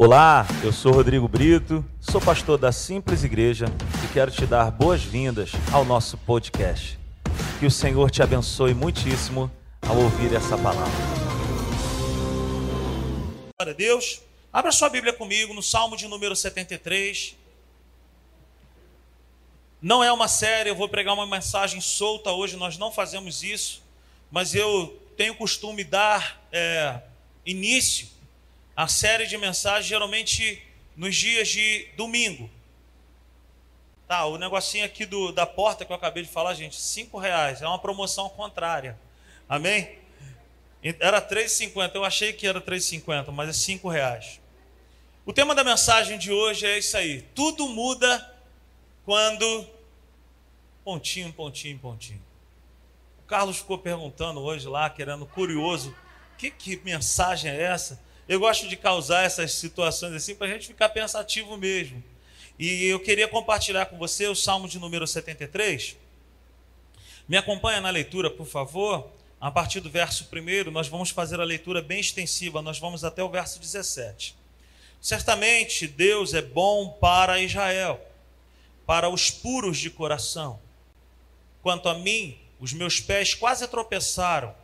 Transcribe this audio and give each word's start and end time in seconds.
Olá, 0.00 0.46
eu 0.62 0.72
sou 0.72 0.92
Rodrigo 0.92 1.26
Brito, 1.26 1.84
sou 2.00 2.20
pastor 2.20 2.56
da 2.56 2.70
Simples 2.70 3.24
Igreja 3.24 3.66
e 4.04 4.12
quero 4.12 4.30
te 4.30 4.46
dar 4.46 4.70
boas-vindas 4.70 5.50
ao 5.72 5.84
nosso 5.84 6.16
podcast. 6.18 6.96
Que 7.58 7.66
o 7.66 7.70
Senhor 7.70 8.08
te 8.08 8.22
abençoe 8.22 8.74
muitíssimo 8.74 9.50
ao 9.82 9.96
ouvir 9.96 10.32
essa 10.32 10.56
palavra. 10.56 10.92
Glória 13.58 13.72
a 13.72 13.76
Deus. 13.76 14.22
Abra 14.52 14.70
sua 14.70 14.88
Bíblia 14.88 15.12
comigo 15.12 15.52
no 15.52 15.64
Salmo 15.64 15.96
de 15.96 16.06
número 16.06 16.36
73. 16.36 17.34
Não 19.82 20.04
é 20.04 20.12
uma 20.12 20.28
série, 20.28 20.70
eu 20.70 20.76
vou 20.76 20.88
pregar 20.88 21.12
uma 21.12 21.26
mensagem 21.26 21.80
solta 21.80 22.30
hoje, 22.30 22.56
nós 22.56 22.78
não 22.78 22.92
fazemos 22.92 23.42
isso, 23.42 23.82
mas 24.30 24.54
eu 24.54 24.96
tenho 25.16 25.34
costume 25.34 25.82
dar 25.82 26.40
é, 26.52 27.00
início 27.44 28.16
a 28.78 28.86
série 28.86 29.26
de 29.26 29.36
mensagens 29.36 29.86
geralmente 29.86 30.62
nos 30.96 31.16
dias 31.16 31.48
de 31.48 31.88
domingo. 31.96 32.48
Tá, 34.06 34.24
o 34.26 34.38
negocinho 34.38 34.84
aqui 34.84 35.04
do, 35.04 35.32
da 35.32 35.44
porta 35.44 35.84
que 35.84 35.90
eu 35.90 35.96
acabei 35.96 36.22
de 36.22 36.28
falar, 36.28 36.54
gente, 36.54 36.76
cinco 36.76 37.18
reais, 37.18 37.60
é 37.60 37.66
uma 37.66 37.80
promoção 37.80 38.28
contrária. 38.28 38.96
Amém? 39.48 39.98
Era 41.00 41.20
3,50, 41.20 41.90
eu 41.96 42.04
achei 42.04 42.32
que 42.32 42.46
era 42.46 42.60
3,50, 42.60 43.32
mas 43.32 43.48
é 43.48 43.52
cinco 43.52 43.88
reais. 43.88 44.40
O 45.26 45.32
tema 45.32 45.56
da 45.56 45.64
mensagem 45.64 46.16
de 46.16 46.30
hoje 46.30 46.64
é 46.64 46.78
isso 46.78 46.96
aí. 46.96 47.22
Tudo 47.34 47.66
muda 47.66 48.32
quando 49.04 49.66
pontinho, 50.84 51.32
pontinho, 51.32 51.76
pontinho. 51.80 52.22
O 53.18 53.22
Carlos 53.26 53.56
ficou 53.56 53.76
perguntando 53.76 54.38
hoje 54.40 54.68
lá, 54.68 54.88
querendo 54.88 55.26
curioso, 55.26 55.92
que, 56.38 56.48
que 56.48 56.80
mensagem 56.84 57.50
é 57.50 57.60
essa? 57.60 58.06
Eu 58.28 58.38
gosto 58.38 58.68
de 58.68 58.76
causar 58.76 59.24
essas 59.24 59.54
situações 59.54 60.12
assim 60.12 60.34
para 60.34 60.48
a 60.48 60.50
gente 60.50 60.66
ficar 60.66 60.90
pensativo 60.90 61.56
mesmo. 61.56 62.04
E 62.58 62.84
eu 62.84 63.00
queria 63.00 63.26
compartilhar 63.26 63.86
com 63.86 63.96
você 63.96 64.26
o 64.26 64.34
Salmo 64.34 64.68
de 64.68 64.78
número 64.78 65.06
73. 65.06 65.96
Me 67.26 67.38
acompanha 67.38 67.80
na 67.80 67.88
leitura, 67.88 68.30
por 68.30 68.46
favor. 68.46 69.10
A 69.40 69.50
partir 69.50 69.80
do 69.80 69.88
verso 69.88 70.28
1, 70.30 70.70
nós 70.70 70.88
vamos 70.88 71.08
fazer 71.08 71.40
a 71.40 71.44
leitura 71.44 71.80
bem 71.80 72.00
extensiva, 72.00 72.60
nós 72.60 72.78
vamos 72.78 73.02
até 73.02 73.22
o 73.22 73.30
verso 73.30 73.60
17. 73.60 74.36
Certamente 75.00 75.86
Deus 75.86 76.34
é 76.34 76.42
bom 76.42 76.90
para 77.00 77.40
Israel, 77.40 77.98
para 78.84 79.08
os 79.08 79.30
puros 79.30 79.78
de 79.78 79.88
coração. 79.88 80.60
Quanto 81.62 81.88
a 81.88 81.94
mim, 81.94 82.36
os 82.60 82.74
meus 82.74 83.00
pés 83.00 83.32
quase 83.32 83.66
tropeçaram, 83.68 84.54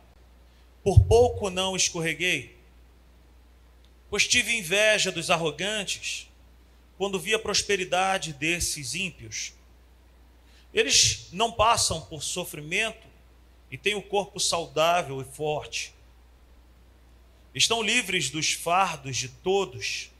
por 0.83 0.99
pouco 1.05 1.49
não 1.49 1.75
escorreguei 1.75 2.54
pois 4.09 4.27
tive 4.27 4.55
inveja 4.55 5.11
dos 5.11 5.29
arrogantes 5.29 6.29
quando 6.97 7.19
vi 7.19 7.33
a 7.33 7.39
prosperidade 7.39 8.33
desses 8.33 8.95
ímpios. 8.95 9.53
Eles 10.73 11.27
não 11.31 11.51
passam 11.51 12.01
por 12.01 12.21
sofrimento 12.21 13.07
e 13.71 13.77
têm 13.77 13.95
o 13.95 14.01
corpo 14.01 14.39
saudável 14.39 15.21
e 15.21 15.25
forte. 15.25 15.93
Estão 17.53 17.81
livres 17.81 18.29
dos 18.29 18.51
fardos 18.51 19.15
de 19.15 19.29
todos, 19.29 20.11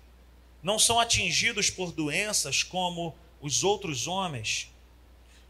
não 0.64 0.80
são 0.80 1.00
atingidos 1.00 1.70
por 1.70 1.92
doenças 1.92 2.64
como 2.64 3.16
os 3.42 3.64
outros 3.64 4.08
homens. 4.08 4.72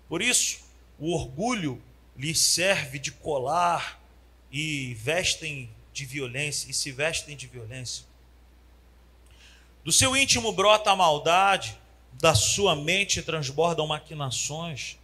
Por 0.10 0.22
isso, 0.22 0.60
o 1.00 1.14
orgulho 1.14 1.82
lhes 2.18 2.40
serve 2.40 2.98
de 2.98 3.12
colar 3.12 4.02
e 4.52 4.94
vestem 4.96 5.70
de 5.94 6.06
violência 6.06 6.70
e 6.70 6.74
se 6.74 6.92
vestem 6.92 7.36
de 7.38 7.48
violência. 7.48 8.06
Do 9.86 9.92
seu 9.92 10.18
íntimo 10.18 10.52
brota 10.52 10.90
a 10.90 10.96
maldade, 10.96 11.80
da 12.14 12.34
sua 12.34 12.76
mente 12.76 13.22
transbordam 13.22 13.86
maquinações. 13.86 14.98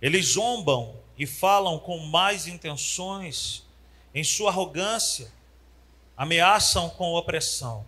Eles 0.00 0.26
zombam 0.26 0.94
e 1.18 1.26
falam 1.26 1.76
com 1.76 1.98
mais 1.98 2.46
intenções, 2.46 3.64
em 4.14 4.22
sua 4.22 4.50
arrogância, 4.50 5.32
ameaçam 6.16 6.88
com 6.90 7.14
opressão. 7.14 7.84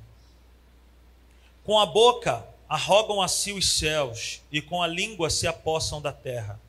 Com 1.63 1.79
a 1.79 1.87
boca 1.87 2.45
arrogam 2.69 3.23
a 3.23 3.29
si 3.29 3.53
os 3.53 3.79
céus, 3.79 4.43
e 4.51 4.61
com 4.61 4.83
a 4.83 4.89
língua 4.89 5.31
se 5.31 5.47
apossam 5.47 6.03
da 6.03 6.13
terra. 6.13 6.61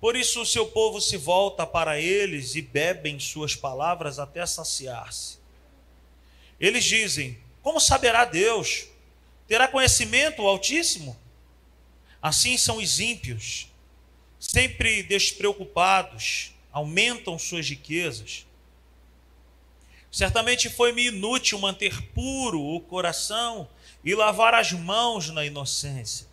Por 0.00 0.16
isso 0.16 0.40
o 0.40 0.46
seu 0.46 0.66
povo 0.66 0.98
se 0.98 1.18
volta 1.18 1.66
para 1.66 2.00
eles 2.00 2.54
e 2.54 2.62
bebem 2.62 3.20
suas 3.20 3.54
palavras 3.54 4.18
até 4.18 4.46
saciar-se. 4.46 5.38
Eles 6.58 6.84
dizem: 6.84 7.38
como 7.62 7.80
saberá 7.80 8.24
Deus? 8.24 8.86
Terá 9.46 9.68
conhecimento 9.68 10.42
o 10.42 10.48
Altíssimo? 10.48 11.16
Assim 12.20 12.56
são 12.56 12.76
os 12.76 13.00
ímpios, 13.00 13.68
sempre 14.38 15.02
despreocupados, 15.02 16.52
aumentam 16.70 17.38
suas 17.38 17.68
riquezas. 17.68 18.46
Certamente 20.10 20.68
foi-me 20.68 21.06
inútil 21.06 21.58
manter 21.58 22.02
puro 22.08 22.60
o 22.60 22.80
coração 22.80 23.68
e 24.04 24.14
lavar 24.14 24.54
as 24.54 24.72
mãos 24.72 25.30
na 25.30 25.44
inocência. 25.44 26.26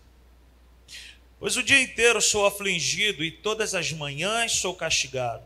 Pois 1.40 1.56
o 1.56 1.64
dia 1.64 1.82
inteiro 1.82 2.22
sou 2.22 2.46
afligido 2.46 3.24
e 3.24 3.32
todas 3.32 3.74
as 3.74 3.94
manhãs 3.94 4.54
sou 4.54 4.76
castigado. 4.76 5.44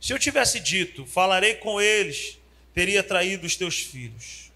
Se 0.00 0.12
eu 0.12 0.18
tivesse 0.18 0.58
dito, 0.58 1.06
falarei 1.06 1.54
com 1.54 1.80
eles, 1.80 2.39
teria 2.72 3.02
traído 3.02 3.46
os 3.46 3.56
teus 3.56 3.78
filhos. 3.78 4.50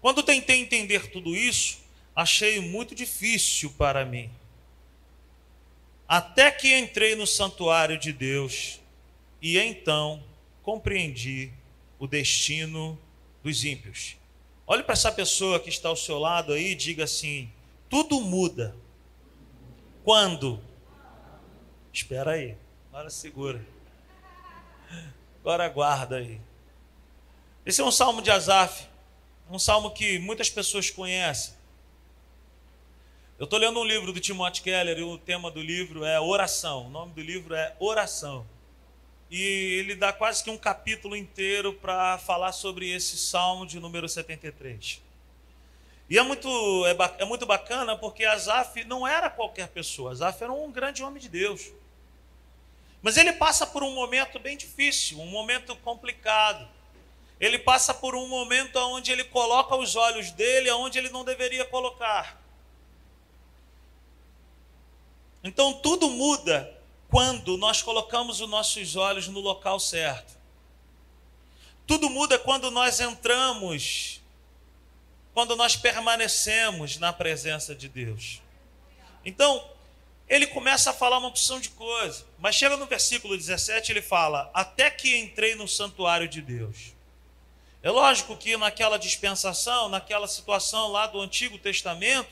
Quando 0.00 0.22
tentei 0.22 0.60
entender 0.60 1.10
tudo 1.10 1.36
isso, 1.36 1.78
achei 2.14 2.60
muito 2.60 2.94
difícil 2.94 3.70
para 3.76 4.04
mim. 4.04 4.30
Até 6.08 6.50
que 6.50 6.76
entrei 6.76 7.14
no 7.14 7.26
santuário 7.26 7.98
de 7.98 8.12
Deus 8.12 8.80
e 9.40 9.58
então 9.58 10.22
compreendi 10.62 11.52
o 11.98 12.06
destino 12.06 12.98
dos 13.42 13.64
ímpios. 13.64 14.16
Olhe 14.66 14.82
para 14.82 14.92
essa 14.92 15.12
pessoa 15.12 15.60
que 15.60 15.68
está 15.68 15.88
ao 15.88 15.96
seu 15.96 16.18
lado 16.18 16.52
aí 16.52 16.72
e 16.72 16.74
diga 16.74 17.04
assim: 17.04 17.50
tudo 17.88 18.20
muda. 18.20 18.74
Quando? 20.02 20.62
Espera 21.92 22.32
aí, 22.32 22.56
agora 22.88 23.10
segura. 23.10 23.64
Agora 25.40 25.64
aguarda 25.64 26.16
aí. 26.16 26.40
Esse 27.70 27.80
é 27.80 27.84
um 27.84 27.92
salmo 27.92 28.20
de 28.20 28.32
Asaf, 28.32 28.88
um 29.48 29.56
salmo 29.56 29.92
que 29.92 30.18
muitas 30.18 30.50
pessoas 30.50 30.90
conhecem. 30.90 31.54
Eu 33.38 33.44
estou 33.44 33.60
lendo 33.60 33.78
um 33.78 33.84
livro 33.84 34.12
do 34.12 34.18
Timothy 34.18 34.60
Keller 34.60 34.98
e 34.98 35.04
o 35.04 35.16
tema 35.16 35.52
do 35.52 35.62
livro 35.62 36.04
é 36.04 36.18
oração. 36.18 36.88
O 36.88 36.90
nome 36.90 37.12
do 37.12 37.20
livro 37.20 37.54
é 37.54 37.76
Oração. 37.78 38.44
E 39.30 39.40
ele 39.40 39.94
dá 39.94 40.12
quase 40.12 40.42
que 40.42 40.50
um 40.50 40.58
capítulo 40.58 41.14
inteiro 41.14 41.72
para 41.72 42.18
falar 42.18 42.50
sobre 42.50 42.90
esse 42.90 43.16
salmo 43.16 43.64
de 43.64 43.78
número 43.78 44.08
73. 44.08 45.00
E 46.08 46.18
é 46.18 46.22
muito, 46.24 46.48
é, 46.86 47.22
é 47.22 47.24
muito 47.24 47.46
bacana 47.46 47.96
porque 47.96 48.24
Asaf 48.24 48.82
não 48.82 49.06
era 49.06 49.30
qualquer 49.30 49.68
pessoa, 49.68 50.10
Asaf 50.10 50.42
era 50.42 50.52
um 50.52 50.72
grande 50.72 51.04
homem 51.04 51.22
de 51.22 51.28
Deus. 51.28 51.70
Mas 53.00 53.16
ele 53.16 53.32
passa 53.32 53.64
por 53.64 53.84
um 53.84 53.94
momento 53.94 54.40
bem 54.40 54.56
difícil, 54.56 55.20
um 55.20 55.26
momento 55.26 55.76
complicado 55.76 56.68
ele 57.40 57.58
passa 57.58 57.94
por 57.94 58.14
um 58.14 58.28
momento 58.28 58.76
onde 58.76 59.10
ele 59.10 59.24
coloca 59.24 59.74
os 59.74 59.96
olhos 59.96 60.30
dele 60.30 60.70
onde 60.72 60.98
ele 60.98 61.08
não 61.08 61.24
deveria 61.24 61.64
colocar. 61.64 62.38
Então 65.42 65.72
tudo 65.72 66.10
muda 66.10 66.78
quando 67.08 67.56
nós 67.56 67.80
colocamos 67.80 68.40
os 68.40 68.48
nossos 68.48 68.94
olhos 68.94 69.26
no 69.26 69.40
local 69.40 69.80
certo. 69.80 70.38
Tudo 71.86 72.08
muda 72.08 72.38
quando 72.38 72.70
nós 72.70 73.00
entramos, 73.00 74.20
quando 75.34 75.56
nós 75.56 75.74
permanecemos 75.74 76.98
na 76.98 77.12
presença 77.12 77.74
de 77.74 77.88
Deus. 77.88 78.40
Então, 79.24 79.68
ele 80.28 80.46
começa 80.46 80.90
a 80.90 80.94
falar 80.94 81.18
uma 81.18 81.26
opção 81.26 81.58
de 81.58 81.70
coisa, 81.70 82.24
mas 82.38 82.54
chega 82.54 82.76
no 82.76 82.86
versículo 82.86 83.36
17, 83.36 83.90
ele 83.90 84.00
fala: 84.00 84.48
Até 84.54 84.88
que 84.88 85.16
entrei 85.16 85.56
no 85.56 85.66
santuário 85.66 86.28
de 86.28 86.40
Deus. 86.40 86.94
É 87.82 87.90
lógico 87.90 88.36
que 88.36 88.56
naquela 88.56 88.98
dispensação, 88.98 89.88
naquela 89.88 90.28
situação 90.28 90.88
lá 90.88 91.06
do 91.06 91.20
Antigo 91.20 91.58
Testamento, 91.58 92.28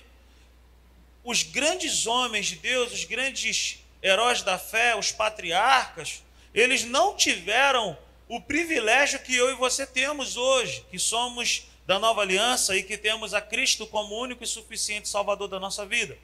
os 1.25 1.43
grandes 1.43 2.07
homens 2.07 2.47
de 2.47 2.57
Deus, 2.57 2.93
os 2.93 3.05
grandes 3.05 3.79
heróis 4.03 4.43
da 4.43 4.59
fé, 4.59 4.95
os 4.95 5.11
patriarcas, 5.11 6.23
eles 6.55 6.85
não 6.85 7.17
tiveram 7.17 7.97
o 8.29 8.41
privilégio 8.41 9.19
que 9.21 9.35
eu 9.35 9.51
e 9.51 9.55
você 9.55 9.87
temos 9.87 10.37
hoje, 10.37 10.85
que 10.91 10.99
somos 10.99 11.67
da 11.87 11.99
nova 11.99 12.21
aliança 12.21 12.77
e 12.77 12.83
que 12.83 12.99
temos 12.99 13.33
a 13.33 13.41
Cristo 13.41 13.87
como 13.87 14.15
único 14.19 14.45
e 14.45 14.47
suficiente 14.47 15.09
Salvador 15.09 15.49
da 15.49 15.59
nossa 15.59 15.87
vida. 15.87 16.19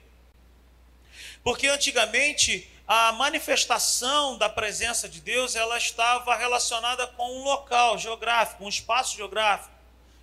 Porque 1.42 1.66
antigamente 1.66 2.68
a 2.86 3.12
manifestação 3.12 4.36
da 4.36 4.48
presença 4.48 5.08
de 5.08 5.20
Deus 5.20 5.56
ela 5.56 5.78
estava 5.78 6.36
relacionada 6.36 7.06
com 7.06 7.40
um 7.40 7.44
local 7.44 7.98
geográfico, 7.98 8.64
um 8.64 8.68
espaço 8.68 9.16
geográfico. 9.16 9.72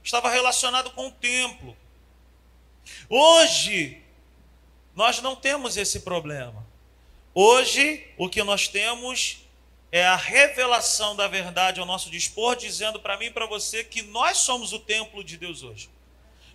estava 0.03 0.29
relacionado 0.29 0.91
com 0.91 1.07
o 1.07 1.11
templo. 1.11 1.75
Hoje, 3.09 4.01
nós 4.95 5.21
não 5.21 5.35
temos 5.35 5.77
esse 5.77 6.01
problema. 6.01 6.65
Hoje, 7.33 8.07
o 8.17 8.29
que 8.29 8.43
nós 8.43 8.67
temos 8.67 9.39
é 9.91 10.05
a 10.05 10.15
revelação 10.15 11.15
da 11.15 11.27
verdade 11.27 11.79
ao 11.79 11.85
nosso 11.85 12.09
dispor, 12.09 12.55
dizendo 12.55 12.99
para 12.99 13.17
mim 13.17 13.25
e 13.25 13.31
para 13.31 13.45
você 13.45 13.83
que 13.83 14.01
nós 14.03 14.37
somos 14.37 14.71
o 14.71 14.79
templo 14.79 15.23
de 15.23 15.37
Deus 15.37 15.63
hoje. 15.63 15.89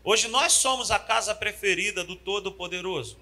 Hoje 0.05 0.29
nós 0.29 0.53
somos 0.53 0.91
a 0.91 0.99
casa 0.99 1.35
preferida 1.35 2.05
do 2.05 2.15
Todo-Poderoso. 2.15 3.19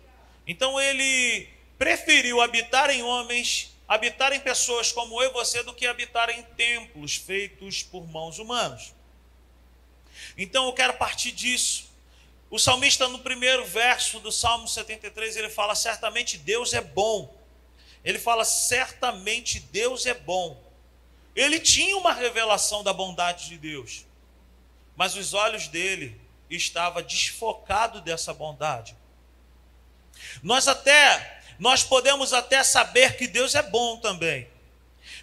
Então 0.47 0.79
ele 0.79 1.49
preferiu 1.79 2.41
habitar 2.41 2.91
em 2.91 3.03
homens, 3.03 3.75
habitar 3.87 4.33
em 4.33 4.41
pessoas 4.41 4.93
como 4.93 5.23
eu 5.23 5.31
e 5.31 5.33
você, 5.33 5.63
do 5.63 5.75
que 5.75 5.87
habitar 5.87 6.31
em 6.31 6.43
templos 6.43 7.17
feitos 7.17 7.83
por 7.83 8.07
mãos 8.07 8.39
humanas. 8.39 8.95
Então 10.37 10.67
eu 10.67 10.73
quero 10.73 10.95
partir 10.95 11.33
disso. 11.33 11.93
O 12.51 12.59
salmista, 12.59 13.09
no 13.09 13.19
primeiro 13.19 13.65
verso 13.67 14.21
do 14.21 14.31
Salmo 14.31 14.69
73, 14.69 15.37
ele 15.37 15.51
fala: 15.51 15.75
Certamente 15.75 16.39
Deus 16.39 16.73
é 16.73 16.81
bom. 16.81 17.35
Ele 18.05 18.19
fala: 18.19 18.45
Certamente 18.45 19.61
Deus 19.61 20.07
é 20.07 20.15
bom. 20.15 20.63
Ele 21.35 21.59
tinha 21.59 21.97
uma 21.97 22.13
revelação 22.13 22.85
da 22.85 22.93
bondade 22.93 23.49
de 23.49 23.59
Deus, 23.59 24.07
mas 24.95 25.17
os 25.17 25.35
olhos 25.35 25.67
dele 25.67 26.21
estavam 26.49 27.03
desfocados 27.03 28.03
dessa 28.03 28.33
bondade. 28.33 28.97
Nós 30.43 30.69
até 30.69 31.43
nós 31.59 31.83
podemos 31.83 32.33
até 32.33 32.63
saber 32.63 33.17
que 33.17 33.27
Deus 33.27 33.55
é 33.55 33.63
bom 33.63 33.97
também. 33.99 34.49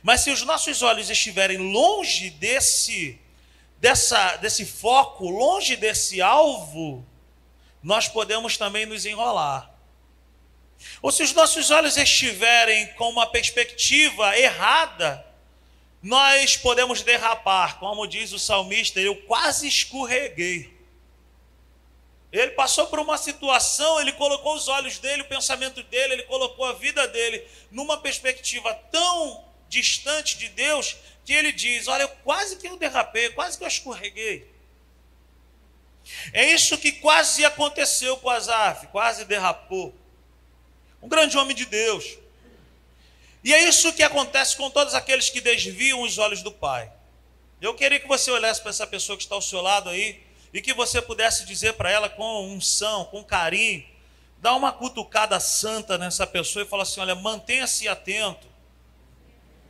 Mas 0.03 0.21
se 0.21 0.31
os 0.31 0.41
nossos 0.43 0.81
olhos 0.81 1.09
estiverem 1.09 1.57
longe 1.57 2.29
desse 2.29 3.19
dessa 3.77 4.37
desse 4.37 4.65
foco, 4.65 5.29
longe 5.29 5.75
desse 5.75 6.21
alvo, 6.21 7.05
nós 7.81 8.07
podemos 8.07 8.57
também 8.57 8.85
nos 8.85 9.05
enrolar. 9.05 9.71
Ou 11.01 11.11
se 11.11 11.23
os 11.23 11.33
nossos 11.33 11.69
olhos 11.71 11.97
estiverem 11.97 12.87
com 12.93 13.09
uma 13.09 13.27
perspectiva 13.27 14.37
errada, 14.37 15.25
nós 16.01 16.57
podemos 16.57 17.03
derrapar, 17.03 17.77
como 17.77 18.07
diz 18.07 18.31
o 18.31 18.39
salmista, 18.39 18.99
eu 18.99 19.15
quase 19.23 19.67
escorreguei. 19.67 20.80
Ele 22.31 22.51
passou 22.51 22.87
por 22.87 22.99
uma 22.99 23.17
situação, 23.17 23.99
ele 23.99 24.13
colocou 24.13 24.55
os 24.55 24.67
olhos 24.69 24.97
dele, 24.99 25.23
o 25.23 25.27
pensamento 25.27 25.83
dele, 25.83 26.13
ele 26.13 26.23
colocou 26.23 26.65
a 26.65 26.73
vida 26.73 27.05
dele 27.07 27.45
numa 27.69 27.97
perspectiva 27.97 28.73
tão 28.89 29.43
distante 29.67 30.37
de 30.37 30.47
Deus 30.47 30.95
que 31.25 31.33
ele 31.33 31.51
diz: 31.51 31.87
Olha, 31.87 32.07
quase 32.07 32.55
que 32.55 32.67
eu 32.67 32.77
derrapei, 32.77 33.29
quase 33.31 33.57
que 33.57 33.63
eu 33.63 33.67
escorreguei. 33.67 34.49
É 36.31 36.51
isso 36.53 36.77
que 36.77 36.93
quase 36.93 37.43
aconteceu 37.43 38.17
com 38.17 38.29
Azaf, 38.29 38.87
quase 38.87 39.25
derrapou. 39.25 39.93
Um 41.01 41.09
grande 41.09 41.37
homem 41.37 41.55
de 41.55 41.65
Deus. 41.65 42.17
E 43.43 43.53
é 43.53 43.67
isso 43.67 43.91
que 43.93 44.03
acontece 44.03 44.55
com 44.55 44.69
todos 44.69 44.93
aqueles 44.93 45.29
que 45.29 45.41
desviam 45.41 46.01
os 46.01 46.17
olhos 46.17 46.41
do 46.41 46.51
Pai. 46.51 46.91
Eu 47.59 47.73
queria 47.75 47.99
que 47.99 48.07
você 48.07 48.31
olhasse 48.31 48.61
para 48.61 48.69
essa 48.69 48.87
pessoa 48.87 49.17
que 49.17 49.23
está 49.23 49.35
ao 49.35 49.41
seu 49.41 49.61
lado 49.61 49.89
aí 49.89 50.23
e 50.53 50.61
que 50.61 50.73
você 50.73 51.01
pudesse 51.01 51.45
dizer 51.45 51.73
para 51.73 51.89
ela 51.89 52.09
com 52.09 52.47
unção, 52.47 53.05
com 53.05 53.23
carinho, 53.23 53.85
dar 54.37 54.55
uma 54.55 54.71
cutucada 54.71 55.39
santa 55.39 55.97
nessa 55.97 56.27
pessoa 56.27 56.63
e 56.63 56.67
falar 56.67 56.83
assim: 56.83 56.99
olha, 56.99 57.15
mantenha-se 57.15 57.87
atento. 57.87 58.47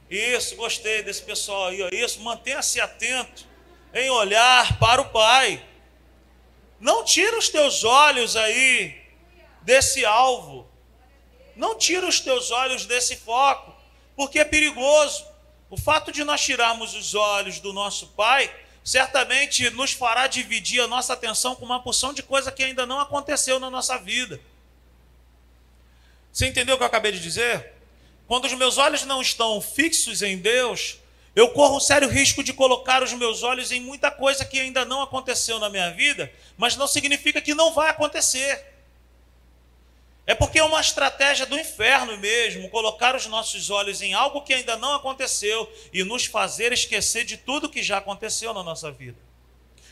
Isso, 0.09 0.55
gostei 0.55 1.03
desse 1.03 1.21
pessoal 1.21 1.67
aí, 1.67 1.81
ó. 1.81 1.89
isso, 1.91 2.19
mantenha-se 2.21 2.81
atento 2.81 3.45
em 3.93 4.09
olhar 4.09 4.77
para 4.79 5.01
o 5.01 5.09
Pai. 5.09 5.63
Não 6.79 7.05
tira 7.05 7.37
os 7.37 7.47
teus 7.47 7.83
olhos 7.83 8.35
aí 8.35 8.99
desse 9.61 10.03
alvo. 10.03 10.67
Não 11.55 11.77
tira 11.77 12.07
os 12.07 12.19
teus 12.19 12.49
olhos 12.49 12.85
desse 12.85 13.15
foco, 13.15 13.73
porque 14.15 14.39
é 14.39 14.45
perigoso. 14.45 15.25
O 15.69 15.77
fato 15.77 16.11
de 16.11 16.23
nós 16.23 16.41
tirarmos 16.41 16.93
os 16.93 17.13
olhos 17.13 17.59
do 17.59 17.71
nosso 17.71 18.07
Pai 18.07 18.53
certamente 18.83 19.69
nos 19.71 19.93
fará 19.93 20.27
dividir 20.27 20.81
a 20.81 20.87
nossa 20.87 21.13
atenção 21.13 21.55
com 21.55 21.65
uma 21.65 21.81
porção 21.81 22.13
de 22.13 22.23
coisa 22.23 22.51
que 22.51 22.63
ainda 22.63 22.85
não 22.85 22.99
aconteceu 22.99 23.59
na 23.59 23.69
nossa 23.69 23.97
vida. 23.97 24.39
Você 26.31 26.47
entendeu 26.47 26.75
o 26.75 26.77
que 26.77 26.83
eu 26.83 26.87
acabei 26.87 27.11
de 27.11 27.19
dizer? 27.19 27.73
Quando 28.27 28.45
os 28.45 28.53
meus 28.53 28.77
olhos 28.77 29.03
não 29.03 29.21
estão 29.21 29.59
fixos 29.59 30.21
em 30.21 30.37
Deus, 30.37 30.97
eu 31.35 31.49
corro 31.49 31.77
um 31.77 31.79
sério 31.81 32.09
risco 32.09 32.43
de 32.43 32.53
colocar 32.53 33.03
os 33.03 33.13
meus 33.13 33.43
olhos 33.43 33.71
em 33.71 33.79
muita 33.79 34.09
coisa 34.09 34.45
que 34.45 34.59
ainda 34.59 34.85
não 34.85 35.01
aconteceu 35.01 35.59
na 35.59 35.69
minha 35.69 35.91
vida, 35.91 36.31
mas 36.57 36.75
não 36.75 36.87
significa 36.87 37.41
que 37.41 37.53
não 37.53 37.73
vai 37.73 37.89
acontecer. 37.89 38.70
É 40.25 40.35
porque 40.35 40.59
é 40.59 40.63
uma 40.63 40.79
estratégia 40.79 41.45
do 41.45 41.57
inferno 41.57 42.15
mesmo, 42.17 42.69
colocar 42.69 43.15
os 43.15 43.25
nossos 43.25 43.69
olhos 43.69 44.01
em 44.01 44.13
algo 44.13 44.41
que 44.41 44.53
ainda 44.53 44.77
não 44.77 44.93
aconteceu 44.93 45.71
e 45.91 46.03
nos 46.03 46.25
fazer 46.25 46.71
esquecer 46.71 47.25
de 47.25 47.37
tudo 47.37 47.69
que 47.69 47.81
já 47.81 47.97
aconteceu 47.97 48.53
na 48.53 48.63
nossa 48.63 48.91
vida. 48.91 49.17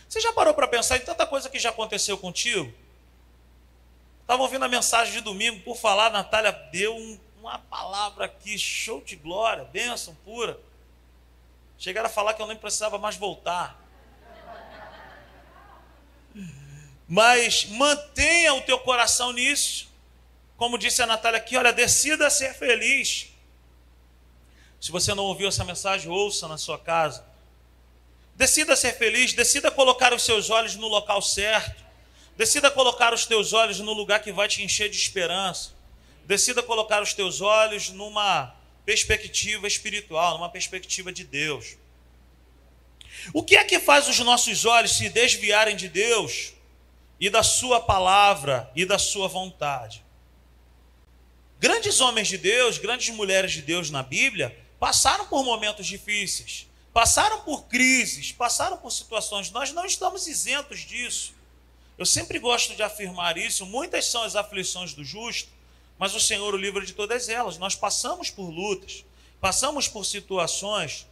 Você 0.07 0.19
já 0.21 0.31
parou 0.31 0.53
para 0.53 0.67
pensar 0.67 0.97
em 0.97 1.01
tanta 1.01 1.25
coisa 1.25 1.49
que 1.49 1.59
já 1.59 1.69
aconteceu 1.69 2.17
contigo? 2.17 2.71
Estava 4.21 4.43
ouvindo 4.43 4.63
a 4.63 4.67
mensagem 4.67 5.13
de 5.13 5.21
domingo, 5.21 5.59
por 5.61 5.75
falar, 5.75 6.11
Natália 6.11 6.51
deu 6.71 6.95
um, 6.95 7.19
uma 7.39 7.57
palavra 7.57 8.25
aqui, 8.25 8.57
show 8.57 9.01
de 9.01 9.15
glória, 9.15 9.63
bênção 9.65 10.15
pura. 10.23 10.59
Chegaram 11.77 12.07
a 12.07 12.11
falar 12.11 12.35
que 12.35 12.41
eu 12.41 12.47
nem 12.47 12.55
precisava 12.55 12.99
mais 12.99 13.15
voltar. 13.15 13.79
Mas 17.07 17.65
mantenha 17.65 18.53
o 18.53 18.61
teu 18.61 18.77
coração 18.79 19.33
nisso. 19.33 19.88
Como 20.59 20.77
disse 20.77 21.01
a 21.01 21.05
Natália 21.05 21.37
aqui, 21.37 21.55
olha, 21.55 21.71
decida 21.71 22.29
ser 22.29 22.53
feliz. 22.53 23.27
Se 24.77 24.91
você 24.91 25.13
não 25.13 25.23
ouviu 25.23 25.47
essa 25.47 25.63
mensagem, 25.63 26.11
ouça 26.11 26.49
na 26.49 26.57
sua 26.57 26.77
casa. 26.77 27.25
Decida 28.35 28.75
ser 28.75 28.97
feliz, 28.97 29.31
decida 29.31 29.71
colocar 29.71 30.13
os 30.13 30.21
seus 30.21 30.49
olhos 30.49 30.75
no 30.75 30.89
local 30.89 31.21
certo. 31.21 31.81
Decida 32.35 32.69
colocar 32.69 33.13
os 33.13 33.25
teus 33.25 33.53
olhos 33.53 33.79
no 33.79 33.93
lugar 33.93 34.21
que 34.21 34.33
vai 34.33 34.49
te 34.49 34.61
encher 34.61 34.89
de 34.89 34.97
esperança. 34.97 35.71
Decida 36.25 36.61
colocar 36.61 37.01
os 37.01 37.13
teus 37.13 37.39
olhos 37.39 37.89
numa 37.91 38.53
perspectiva 38.85 39.65
espiritual, 39.65 40.33
numa 40.33 40.49
perspectiva 40.49 41.09
de 41.09 41.23
Deus. 41.23 41.77
O 43.33 43.41
que 43.43 43.55
é 43.55 43.63
que 43.63 43.79
faz 43.79 44.09
os 44.09 44.19
nossos 44.19 44.65
olhos 44.65 44.97
se 44.97 45.07
desviarem 45.07 45.77
de 45.77 45.87
Deus 45.87 46.51
e 47.17 47.29
da 47.29 47.43
Sua 47.43 47.79
palavra 47.79 48.69
e 48.75 48.83
da 48.85 48.99
Sua 48.99 49.29
vontade? 49.29 50.08
Grandes 51.59 51.99
homens 51.99 52.29
de 52.29 52.37
Deus, 52.37 52.77
grandes 52.77 53.13
mulheres 53.13 53.51
de 53.51 53.61
Deus 53.61 53.89
na 53.89 54.01
Bíblia 54.01 54.57
passaram 54.79 55.27
por 55.27 55.43
momentos 55.43 55.85
difíceis, 55.85 56.65
passaram 56.93 57.41
por 57.41 57.65
crises, 57.65 58.31
passaram 58.31 58.77
por 58.77 58.91
situações. 58.91 59.51
Nós 59.51 59.73
não 59.73 59.85
estamos 59.85 60.25
isentos 60.25 60.79
disso. 60.79 61.33
Eu 61.97 62.05
sempre 62.05 62.39
gosto 62.39 62.73
de 62.75 62.81
afirmar 62.81 63.37
isso. 63.37 63.65
Muitas 63.65 64.05
são 64.05 64.23
as 64.23 64.37
aflições 64.37 64.93
do 64.93 65.03
justo, 65.03 65.49
mas 65.97 66.15
o 66.15 66.19
Senhor 66.21 66.53
o 66.53 66.57
livra 66.57 66.85
de 66.85 66.93
todas 66.93 67.27
elas. 67.27 67.57
Nós 67.57 67.75
passamos 67.75 68.29
por 68.29 68.49
lutas, 68.49 69.03
passamos 69.41 69.85
por 69.85 70.05
situações. 70.05 71.05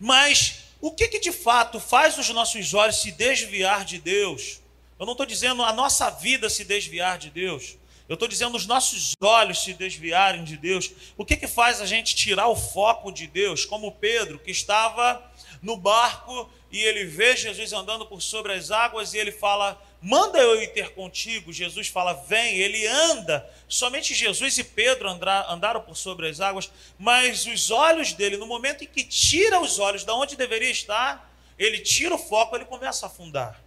Mas 0.00 0.56
o 0.80 0.90
que, 0.90 1.06
que 1.06 1.20
de 1.20 1.30
fato 1.30 1.78
faz 1.78 2.18
os 2.18 2.28
nossos 2.30 2.74
olhos 2.74 3.00
se 3.00 3.12
desviar 3.12 3.84
de 3.84 3.98
Deus? 3.98 4.60
Eu 4.98 5.06
não 5.06 5.12
estou 5.12 5.24
dizendo 5.24 5.62
a 5.62 5.72
nossa 5.72 6.10
vida 6.10 6.50
se 6.50 6.64
desviar 6.64 7.16
de 7.16 7.30
Deus. 7.30 7.76
Eu 8.06 8.14
estou 8.14 8.28
dizendo 8.28 8.56
os 8.56 8.66
nossos 8.66 9.14
olhos 9.18 9.62
se 9.62 9.72
desviarem 9.72 10.44
de 10.44 10.58
Deus. 10.58 10.90
O 11.16 11.24
que, 11.24 11.36
que 11.36 11.46
faz 11.46 11.80
a 11.80 11.86
gente 11.86 12.14
tirar 12.14 12.48
o 12.48 12.56
foco 12.56 13.10
de 13.10 13.26
Deus? 13.26 13.64
Como 13.64 13.92
Pedro, 13.92 14.38
que 14.38 14.50
estava 14.50 15.22
no 15.62 15.74
barco 15.76 16.50
e 16.70 16.78
ele 16.78 17.06
vê 17.06 17.34
Jesus 17.34 17.72
andando 17.72 18.04
por 18.04 18.20
sobre 18.20 18.52
as 18.52 18.70
águas 18.70 19.14
e 19.14 19.18
ele 19.18 19.32
fala: 19.32 19.80
Manda 20.02 20.38
eu 20.38 20.60
ir 20.60 20.74
ter 20.74 20.90
contigo. 20.90 21.50
Jesus 21.50 21.88
fala: 21.88 22.12
Vem. 22.12 22.56
Ele 22.56 22.86
anda. 22.86 23.50
Somente 23.66 24.12
Jesus 24.12 24.58
e 24.58 24.64
Pedro 24.64 25.08
andaram 25.08 25.80
por 25.80 25.96
sobre 25.96 26.28
as 26.28 26.40
águas, 26.40 26.70
mas 26.98 27.46
os 27.46 27.70
olhos 27.70 28.12
dele, 28.12 28.36
no 28.36 28.46
momento 28.46 28.84
em 28.84 28.86
que 28.86 29.02
tira 29.02 29.58
os 29.60 29.78
olhos 29.78 30.04
da 30.04 30.14
onde 30.14 30.36
deveria 30.36 30.70
estar, 30.70 31.32
ele 31.58 31.78
tira 31.78 32.14
o 32.14 32.18
foco, 32.18 32.54
ele 32.54 32.66
começa 32.66 33.06
a 33.06 33.08
afundar. 33.08 33.63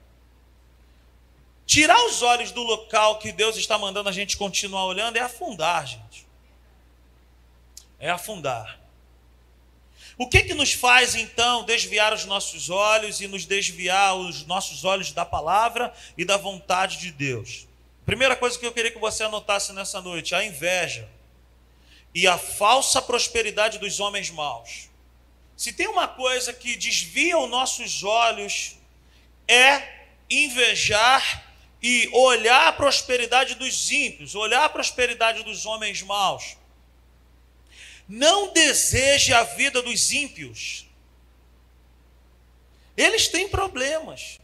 Tirar 1.68 2.02
os 2.06 2.22
olhos 2.22 2.52
do 2.52 2.64
local 2.64 3.20
que 3.20 3.34
Deus 3.34 3.58
está 3.58 3.78
mandando 3.78 4.08
a 4.08 4.12
gente 4.14 4.38
continuar 4.38 4.86
olhando 4.86 5.18
é 5.18 5.20
afundar, 5.20 5.86
gente. 5.86 6.26
É 8.00 8.10
afundar. 8.10 8.80
O 10.18 10.30
que 10.30 10.44
que 10.44 10.54
nos 10.54 10.72
faz 10.72 11.14
então 11.14 11.66
desviar 11.66 12.14
os 12.14 12.24
nossos 12.24 12.70
olhos 12.70 13.20
e 13.20 13.28
nos 13.28 13.46
desviar 13.46 14.16
os 14.16 14.46
nossos 14.46 14.86
olhos 14.86 15.12
da 15.12 15.26
palavra 15.26 15.94
e 16.18 16.24
da 16.24 16.38
vontade 16.38 17.00
de 17.00 17.12
Deus? 17.12 17.68
Primeira 18.06 18.38
coisa 18.38 18.58
que 18.58 18.66
eu 18.66 18.72
queria 18.72 18.90
que 18.90 18.98
você 18.98 19.26
anotasse 19.26 19.74
nessa 19.74 20.00
noite, 20.00 20.34
a 20.34 20.46
inveja 20.46 21.10
e 22.16 22.26
a 22.26 22.38
falsa 22.38 23.02
prosperidade 23.02 23.78
dos 23.78 24.00
homens 24.00 24.30
maus. 24.30 24.90
Se 25.58 25.74
tem 25.74 25.88
uma 25.88 26.08
coisa 26.08 26.54
que 26.54 26.78
desvia 26.78 27.38
os 27.38 27.50
nossos 27.50 28.06
olhos 28.06 28.78
é 29.46 30.06
invejar 30.30 31.47
e 31.90 32.10
olhar 32.12 32.68
a 32.68 32.74
prosperidade 32.74 33.56
dos 33.56 33.90
ímpios, 33.90 34.36
olhar 34.36 34.66
a 34.66 34.70
prosperidade 34.70 35.42
dos 35.44 35.66
homens 35.66 36.02
maus. 36.02 36.58
Não 38.10 38.52
deseje 38.52 39.34
a 39.34 39.44
vida 39.44 39.82
dos 39.82 40.12
ímpios. 40.12 40.86
Eles 42.98 43.30
têm 43.30 43.48
problemas. 43.48 44.38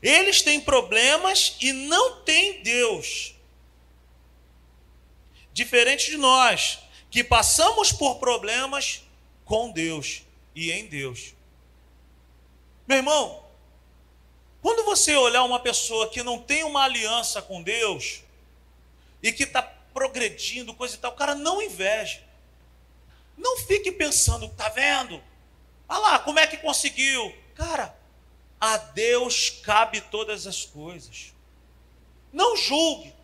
Eles 0.00 0.40
têm 0.40 0.58
problemas 0.58 1.58
e 1.60 1.74
não 1.74 2.22
têm 2.22 2.62
Deus. 2.62 3.34
Diferente 5.52 6.10
de 6.10 6.16
nós, 6.16 6.78
que 7.10 7.22
passamos 7.22 7.92
por 7.92 8.18
problemas 8.18 9.02
com 9.44 9.70
Deus 9.70 10.22
e 10.54 10.72
em 10.72 10.86
Deus. 10.86 11.34
Meu 12.88 12.96
irmão, 12.96 13.45
quando 14.66 14.84
você 14.84 15.14
olhar 15.14 15.44
uma 15.44 15.60
pessoa 15.60 16.08
que 16.08 16.24
não 16.24 16.40
tem 16.40 16.64
uma 16.64 16.82
aliança 16.82 17.40
com 17.40 17.62
Deus 17.62 18.24
e 19.22 19.30
que 19.30 19.44
está 19.44 19.62
progredindo, 19.62 20.74
coisa 20.74 20.96
e 20.96 20.98
tal, 20.98 21.12
cara, 21.12 21.36
não 21.36 21.62
inveje. 21.62 22.20
Não 23.38 23.58
fique 23.58 23.92
pensando, 23.92 24.48
tá 24.48 24.68
vendo? 24.68 25.22
Olha 25.88 26.00
lá, 26.00 26.18
como 26.18 26.40
é 26.40 26.48
que 26.48 26.56
conseguiu? 26.56 27.32
Cara, 27.54 27.96
a 28.60 28.76
Deus 28.76 29.50
cabe 29.50 30.00
todas 30.00 30.48
as 30.48 30.64
coisas. 30.64 31.32
Não 32.32 32.56
julgue. 32.56 33.14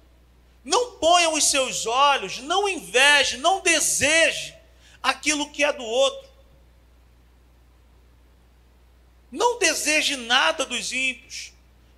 Não 0.62 0.92
ponha 0.92 1.28
os 1.30 1.50
seus 1.50 1.86
olhos, 1.86 2.38
não 2.38 2.68
inveje, 2.68 3.38
não 3.38 3.60
deseje 3.60 4.54
aquilo 5.02 5.50
que 5.50 5.64
é 5.64 5.72
do 5.72 5.82
outro. 5.82 6.30
Não 9.32 9.58
deseje 9.58 10.14
nada 10.14 10.66
dos 10.66 10.92
ímpios. 10.92 11.52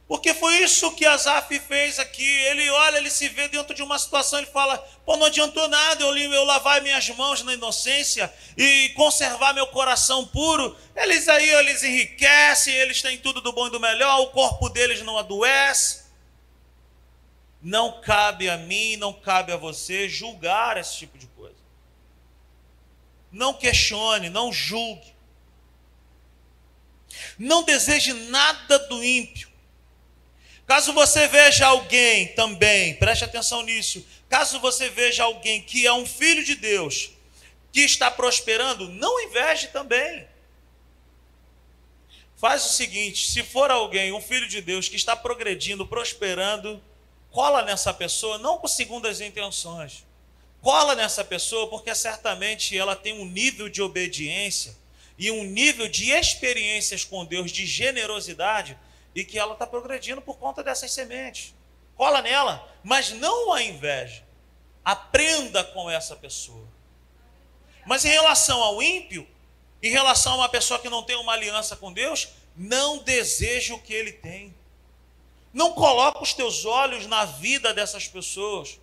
Porque 0.07 0.35
foi 0.35 0.59
isso 0.59 0.93
que 0.93 1.05
Azaf 1.05 1.59
fez 1.61 1.99
aqui. 1.99 2.25
Ele 2.25 2.71
olha, 2.71 2.99
ele 2.99 3.11
se 3.11 3.29
vê 3.29 3.49
dentro 3.49 3.75
de 3.75 3.83
uma 3.83 3.99
situação, 3.99 4.39
ele 4.39 4.47
fala: 4.47 4.79
pô, 5.05 5.17
não 5.17 5.27
adiantou 5.27 5.67
nada 5.67 6.05
eu, 6.05 6.17
eu 6.17 6.45
lavar 6.45 6.81
minhas 6.83 7.09
mãos 7.11 7.43
na 7.43 7.55
inocência 7.55 8.33
e 8.57 8.91
conservar 8.91 9.55
meu 9.55 9.67
coração 9.67 10.27
puro. 10.27 10.77
Eles 10.95 11.27
aí, 11.27 11.49
eles 11.49 11.83
enriquecem, 11.83 12.75
eles 12.75 13.03
têm 13.03 13.19
tudo 13.19 13.41
do 13.41 13.53
bom 13.53 13.67
e 13.67 13.71
do 13.71 13.81
melhor, 13.81 14.21
o 14.21 14.29
corpo 14.29 14.69
deles 14.69 15.03
não 15.03 15.19
adoece. 15.19 16.05
Não 17.61 18.01
cabe 18.03 18.51
a 18.51 18.59
mim, 18.59 18.97
não 18.97 19.13
cabe 19.13 19.51
a 19.51 19.57
você 19.57 20.07
julgar 20.07 20.77
esse 20.77 20.99
tipo 20.99 21.17
de 21.17 21.27
coisa. 21.29 21.57
Não 23.33 23.55
questione, 23.55 24.29
não 24.29 24.53
julgue. 24.53 25.14
Não 27.39 27.63
deseje 27.63 28.13
nada 28.13 28.79
do 28.81 29.03
ímpio. 29.03 29.49
Caso 30.67 30.93
você 30.93 31.29
veja 31.29 31.67
alguém 31.67 32.29
também, 32.29 32.95
preste 32.95 33.25
atenção 33.25 33.63
nisso. 33.63 34.05
Caso 34.29 34.59
você 34.61 34.89
veja 34.89 35.25
alguém 35.25 35.61
que 35.61 35.87
é 35.87 35.93
um 35.93 36.07
filho 36.07 36.43
de 36.43 36.55
Deus, 36.55 37.11
que 37.71 37.81
está 37.81 38.11
prosperando, 38.11 38.89
não 38.89 39.21
inveje 39.21 39.69
também. 39.69 40.27
Faz 42.37 42.65
o 42.65 42.73
seguinte: 42.73 43.31
se 43.31 43.43
for 43.43 43.71
alguém, 43.71 44.13
um 44.13 44.21
filho 44.21 44.49
de 44.49 44.61
Deus, 44.61 44.89
que 44.89 44.97
está 44.97 45.15
progredindo, 45.15 45.87
prosperando, 45.87 46.83
cola 47.31 47.63
nessa 47.63 47.93
pessoa, 47.93 48.39
não 48.39 48.59
com 48.59 48.69
segundas 48.69 49.21
intenções. 49.21 50.05
Cola 50.63 50.95
nessa 50.95 51.23
pessoa, 51.23 51.69
porque 51.69 51.95
certamente 51.95 52.77
ela 52.77 52.97
tem 52.97 53.13
um 53.19 53.27
nível 53.27 53.69
de 53.69 53.83
obediência 53.83 54.75
e 55.19 55.31
um 55.31 55.45
nível 55.45 55.89
de 55.89 56.11
experiências 56.11 57.05
com 57.05 57.25
Deus, 57.25 57.51
de 57.51 57.67
generosidade, 57.67 58.79
e 59.15 59.25
que 59.25 59.39
ela 59.39 59.53
está 59.53 59.67
progredindo 59.67 60.21
por 60.21 60.37
conta 60.39 60.63
dessas 60.63 60.91
sementes. 60.91 61.55
Cola 61.97 62.21
nela, 62.21 62.69
mas 62.83 63.11
não 63.11 63.53
a 63.53 63.63
inveja. 63.63 64.25
Aprenda 64.85 65.63
com 65.63 65.89
essa 65.89 66.17
pessoa. 66.17 66.67
Mas 67.87 68.05
em 68.05 68.11
relação 68.11 68.63
ao 68.63 68.83
ímpio, 68.83 69.27
em 69.83 69.91
relação 69.91 70.33
a 70.33 70.37
uma 70.37 70.49
pessoa 70.49 70.81
que 70.81 70.89
não 70.89 71.03
tem 71.03 71.17
uma 71.17 71.33
aliança 71.33 71.77
com 71.77 71.93
Deus, 71.93 72.29
não 72.57 72.99
deseje 72.99 73.73
o 73.73 73.79
que 73.79 73.93
ele 73.93 74.13
tem. 74.13 74.55
Não 75.53 75.73
coloque 75.75 76.23
os 76.23 76.35
teus 76.35 76.65
olhos 76.65 77.07
na 77.07 77.25
vida 77.25 77.73
dessas 77.73 78.09
pessoas. 78.09 78.81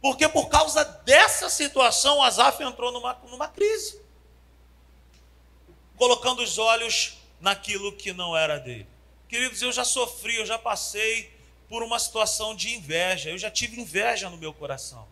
Porque 0.00 0.26
por 0.28 0.48
causa 0.48 0.84
dessa 0.84 1.50
situação, 1.50 2.22
Asaf 2.22 2.62
entrou 2.62 2.90
numa, 2.90 3.14
numa 3.28 3.48
crise 3.48 4.05
colocando 5.96 6.42
os 6.42 6.58
olhos 6.58 7.16
naquilo 7.40 7.92
que 7.92 8.12
não 8.12 8.36
era 8.36 8.58
dele. 8.58 8.86
Queridos, 9.28 9.60
eu 9.62 9.72
já 9.72 9.84
sofri, 9.84 10.36
eu 10.36 10.46
já 10.46 10.58
passei 10.58 11.30
por 11.68 11.82
uma 11.82 11.98
situação 11.98 12.54
de 12.54 12.74
inveja, 12.74 13.30
eu 13.30 13.38
já 13.38 13.50
tive 13.50 13.80
inveja 13.80 14.30
no 14.30 14.36
meu 14.36 14.52
coração. 14.52 15.06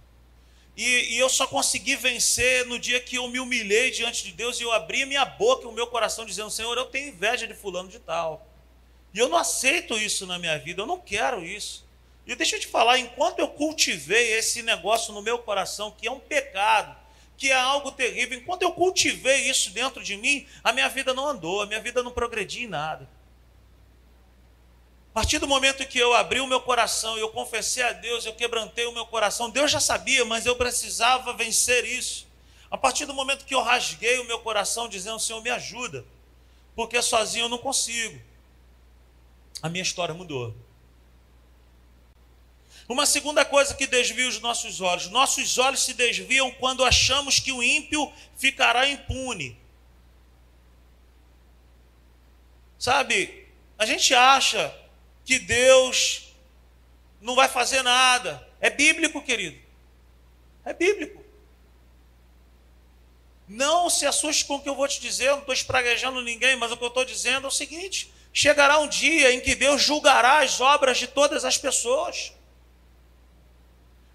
E, 0.76 1.14
e, 1.14 1.18
eu 1.18 1.28
só 1.28 1.46
consegui 1.46 1.94
vencer 1.94 2.66
no 2.66 2.78
dia 2.78 3.00
que 3.00 3.16
eu 3.16 3.28
me 3.28 3.38
humilhei 3.38 3.92
diante 3.92 4.24
de 4.24 4.32
Deus 4.32 4.58
e 4.58 4.64
eu 4.64 4.72
abri 4.72 5.06
minha 5.06 5.24
boca 5.24 5.64
e 5.64 5.68
o 5.68 5.72
meu 5.72 5.86
coração 5.86 6.24
dizendo: 6.24 6.50
Senhor, 6.50 6.76
eu 6.76 6.86
tenho 6.86 7.08
inveja 7.08 7.46
de 7.46 7.54
fulano 7.54 7.88
de 7.88 8.00
tal. 8.00 8.44
E 9.12 9.18
eu 9.18 9.28
não 9.28 9.38
aceito 9.38 9.96
isso 9.96 10.26
na 10.26 10.36
minha 10.36 10.58
vida, 10.58 10.82
eu 10.82 10.86
não 10.86 10.98
quero 10.98 11.44
isso. 11.44 11.86
E 12.26 12.34
deixa 12.34 12.56
eu 12.56 12.60
te 12.60 12.66
falar, 12.66 12.98
enquanto 12.98 13.38
eu 13.38 13.48
cultivei 13.48 14.32
esse 14.32 14.62
negócio 14.62 15.12
no 15.12 15.22
meu 15.22 15.38
coração, 15.38 15.92
que 15.92 16.08
é 16.08 16.10
um 16.10 16.18
pecado, 16.18 16.96
que 17.36 17.50
é 17.50 17.54
algo 17.54 17.92
terrível. 17.92 18.38
Enquanto 18.38 18.62
eu 18.62 18.72
cultivei 18.72 19.48
isso 19.48 19.70
dentro 19.70 20.02
de 20.02 20.16
mim, 20.16 20.46
a 20.62 20.72
minha 20.72 20.88
vida 20.88 21.12
não 21.12 21.26
andou, 21.26 21.62
a 21.62 21.66
minha 21.66 21.80
vida 21.80 22.02
não 22.02 22.10
progrediu 22.10 22.64
em 22.64 22.68
nada. 22.68 23.08
A 25.10 25.14
partir 25.14 25.38
do 25.38 25.46
momento 25.46 25.86
que 25.86 25.98
eu 25.98 26.12
abri 26.12 26.40
o 26.40 26.46
meu 26.46 26.60
coração 26.60 27.16
eu 27.16 27.28
confessei 27.28 27.84
a 27.84 27.92
Deus, 27.92 28.26
eu 28.26 28.34
quebrantei 28.34 28.84
o 28.86 28.92
meu 28.92 29.06
coração, 29.06 29.48
Deus 29.48 29.70
já 29.70 29.78
sabia, 29.78 30.24
mas 30.24 30.44
eu 30.44 30.56
precisava 30.56 31.32
vencer 31.32 31.84
isso. 31.84 32.26
A 32.68 32.76
partir 32.76 33.06
do 33.06 33.14
momento 33.14 33.44
que 33.44 33.54
eu 33.54 33.62
rasguei 33.62 34.18
o 34.18 34.24
meu 34.24 34.40
coração, 34.40 34.88
dizendo: 34.88 35.20
Senhor, 35.20 35.40
me 35.40 35.50
ajuda, 35.50 36.04
porque 36.74 37.00
sozinho 37.00 37.44
eu 37.44 37.48
não 37.48 37.58
consigo, 37.58 38.20
a 39.62 39.68
minha 39.68 39.82
história 39.82 40.12
mudou. 40.12 40.52
Uma 42.88 43.06
segunda 43.06 43.44
coisa 43.44 43.74
que 43.74 43.86
desvia 43.86 44.28
os 44.28 44.40
nossos 44.40 44.80
olhos: 44.80 45.08
nossos 45.08 45.56
olhos 45.58 45.84
se 45.84 45.94
desviam 45.94 46.50
quando 46.52 46.84
achamos 46.84 47.40
que 47.40 47.52
o 47.52 47.62
ímpio 47.62 48.12
ficará 48.36 48.88
impune. 48.88 49.56
Sabe, 52.78 53.48
a 53.78 53.86
gente 53.86 54.14
acha 54.14 54.74
que 55.24 55.38
Deus 55.38 56.34
não 57.20 57.34
vai 57.34 57.48
fazer 57.48 57.82
nada. 57.82 58.46
É 58.60 58.68
bíblico, 58.68 59.22
querido. 59.22 59.58
É 60.64 60.74
bíblico. 60.74 61.24
Não 63.48 63.88
se 63.88 64.06
assuste 64.06 64.44
com 64.44 64.56
o 64.56 64.60
que 64.60 64.68
eu 64.68 64.74
vou 64.74 64.88
te 64.88 65.00
dizer, 65.00 65.28
eu 65.28 65.32
não 65.32 65.40
estou 65.40 65.54
espraguejando 65.54 66.22
ninguém, 66.22 66.56
mas 66.56 66.72
o 66.72 66.76
que 66.76 66.84
eu 66.84 66.88
estou 66.88 67.04
dizendo 67.04 67.46
é 67.46 67.48
o 67.48 67.50
seguinte: 67.50 68.12
chegará 68.32 68.78
um 68.78 68.88
dia 68.88 69.32
em 69.32 69.40
que 69.40 69.54
Deus 69.54 69.82
julgará 69.82 70.40
as 70.40 70.60
obras 70.60 70.98
de 70.98 71.06
todas 71.06 71.44
as 71.44 71.56
pessoas. 71.56 72.32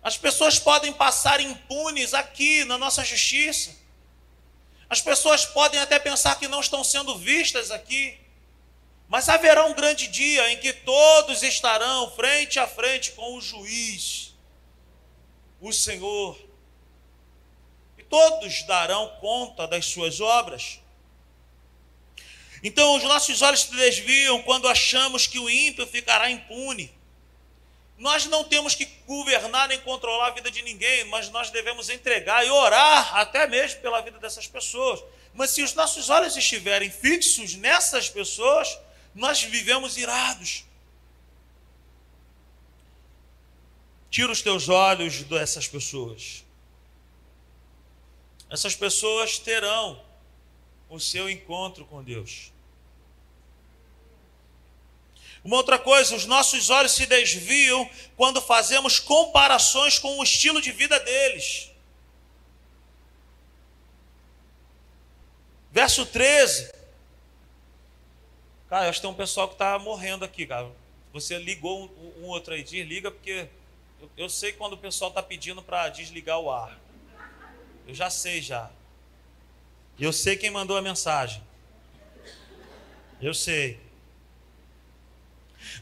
As 0.02 0.18
pessoas 0.18 0.58
podem 0.58 0.94
passar 0.94 1.42
impunes 1.42 2.14
aqui 2.14 2.64
na 2.66 2.78
nossa 2.78 3.04
justiça. 3.04 3.76
As 4.90 5.02
pessoas 5.02 5.46
podem 5.46 5.80
até 5.80 6.00
pensar 6.00 6.40
que 6.40 6.48
não 6.48 6.62
estão 6.62 6.84
sendo 6.84 7.18
vistas 7.18 7.70
aqui. 7.70 8.18
Mas 9.08 9.28
haverá 9.28 9.66
um 9.66 9.74
grande 9.74 10.08
dia 10.08 10.52
em 10.52 10.58
que 10.58 10.72
todos 10.72 11.44
estarão 11.44 12.12
frente 12.12 12.60
a 12.60 12.68
frente 12.68 13.12
com 13.12 13.36
o 13.36 13.42
juiz, 13.42 14.36
o 15.60 15.74
Senhor. 15.74 16.40
E 17.98 18.04
todos 18.04 18.64
darão 18.64 19.10
conta 19.20 19.68
das 19.68 19.88
suas 19.88 20.22
obras. 20.22 20.80
Então 22.64 22.96
os 22.96 23.04
nossos 23.04 23.42
olhos 23.42 23.62
se 23.62 23.72
desviam 23.76 24.42
quando 24.44 24.68
achamos 24.68 25.26
que 25.26 25.40
o 25.40 25.50
ímpio 25.50 25.88
ficará 25.88 26.30
impune. 26.30 26.94
Nós 28.00 28.26
não 28.28 28.46
temos 28.46 28.76
que 28.76 28.86
governar 29.06 29.68
nem 29.68 29.78
controlar 29.82 30.28
a 30.28 30.32
vida 30.32 30.50
de 30.50 30.62
ninguém, 30.62 31.04
mas 31.06 31.30
nós 31.30 31.50
devemos 31.50 31.90
entregar 31.90 32.48
e 32.48 32.50
orar 32.50 33.18
até 33.18 33.46
mesmo 33.46 33.82
pela 33.82 34.00
vida 34.00 34.18
dessas 34.18 34.48
pessoas. 34.48 35.04
Mas 35.34 35.50
se 35.52 35.62
os 35.62 35.74
nossos 35.74 36.10
olhos 36.10 36.38
estiverem 36.38 36.90
fixos 36.90 37.56
nessas 37.56 38.10
pessoas, 38.10 38.80
nós 39.14 39.44
vivemos 39.44 39.98
irados. 39.98 40.64
Tira 44.10 44.32
os 44.32 44.42
teus 44.42 44.70
olhos 44.70 45.24
dessas 45.24 45.68
pessoas. 45.68 46.46
Essas 48.50 48.76
pessoas 48.76 49.38
terão 49.38 50.02
o 50.90 51.02
seu 51.02 51.30
encontro 51.30 51.86
com 51.86 52.02
Deus. 52.02 52.54
Uma 55.50 55.58
outra 55.58 55.80
coisa, 55.80 56.16
os 56.16 56.28
nossos 56.28 56.70
olhos 56.70 56.92
se 56.92 57.08
desviam 57.08 57.90
quando 58.16 58.40
fazemos 58.40 59.00
comparações 59.00 59.98
com 59.98 60.20
o 60.20 60.24
estilo 60.24 60.62
de 60.62 60.72
vida 60.72 61.00
deles. 61.00 61.72
Verso 65.72 66.06
13. 66.06 66.72
Cara, 68.70 68.86
eu 68.86 68.90
acho 68.92 69.00
que 69.00 69.02
tem 69.02 69.10
um 69.10 69.16
pessoal 69.16 69.48
que 69.48 69.56
está 69.56 69.80
morrendo 69.80 70.24
aqui, 70.24 70.46
cara. 70.46 70.70
Você 71.14 71.40
ligou 71.40 71.86
um, 71.86 72.24
um 72.24 72.28
outro 72.28 72.54
aí, 72.54 72.62
desliga, 72.62 73.10
porque 73.10 73.50
eu, 74.00 74.10
eu 74.16 74.30
sei 74.30 74.54
quando 74.54 74.74
o 74.74 74.78
pessoal 74.78 75.10
está 75.10 75.24
pedindo 75.24 75.64
para 75.64 75.90
desligar 75.90 76.38
o 76.38 76.52
ar. 76.52 76.80
Eu 77.88 77.96
já 77.96 78.12
sei 78.12 78.40
já. 78.40 78.70
Eu 80.00 80.14
sei 80.14 80.38
quem 80.38 80.52
mandou 80.52 80.78
a 80.78 80.82
mensagem. 80.84 81.42
Eu 83.20 83.34
sei. 83.34 83.89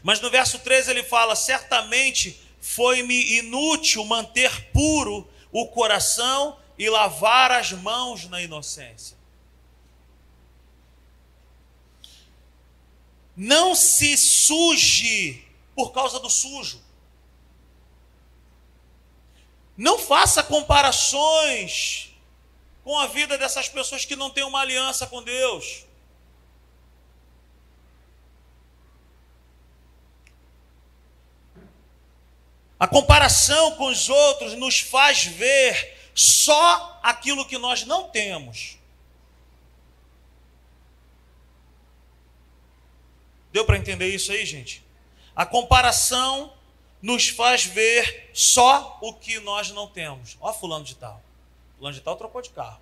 Mas 0.02 0.20
no 0.20 0.30
verso 0.30 0.58
13 0.58 0.90
ele 0.90 1.02
fala: 1.02 1.34
Certamente 1.34 2.40
foi-me 2.60 3.38
inútil 3.38 4.04
manter 4.04 4.70
puro 4.72 5.28
o 5.50 5.66
coração 5.66 6.58
e 6.78 6.88
lavar 6.88 7.50
as 7.50 7.72
mãos 7.72 8.26
na 8.26 8.40
inocência. 8.40 9.16
Não 13.36 13.74
se 13.74 14.16
suje 14.16 15.46
por 15.74 15.92
causa 15.92 16.18
do 16.18 16.28
sujo. 16.28 16.82
Não 19.76 19.96
faça 19.96 20.42
comparações 20.42 22.12
com 22.82 22.98
a 22.98 23.06
vida 23.06 23.38
dessas 23.38 23.68
pessoas 23.68 24.04
que 24.04 24.16
não 24.16 24.30
têm 24.30 24.42
uma 24.42 24.60
aliança 24.60 25.06
com 25.06 25.22
Deus. 25.22 25.84
A 32.78 32.86
comparação 32.86 33.74
com 33.76 33.86
os 33.86 34.08
outros 34.08 34.54
nos 34.54 34.78
faz 34.78 35.24
ver 35.24 36.10
só 36.14 37.00
aquilo 37.02 37.46
que 37.46 37.58
nós 37.58 37.84
não 37.84 38.08
temos. 38.08 38.78
Deu 43.52 43.64
para 43.64 43.78
entender 43.78 44.14
isso 44.14 44.30
aí, 44.30 44.44
gente? 44.44 44.84
A 45.34 45.44
comparação 45.44 46.52
nos 47.02 47.28
faz 47.28 47.64
ver 47.64 48.30
só 48.32 48.98
o 49.00 49.12
que 49.12 49.40
nós 49.40 49.70
não 49.70 49.88
temos. 49.88 50.36
Ó, 50.40 50.52
fulano 50.52 50.84
de 50.84 50.94
tal. 50.94 51.20
Fulano 51.76 51.94
de 51.94 52.00
tal 52.00 52.16
trocou 52.16 52.42
de 52.42 52.50
carro. 52.50 52.80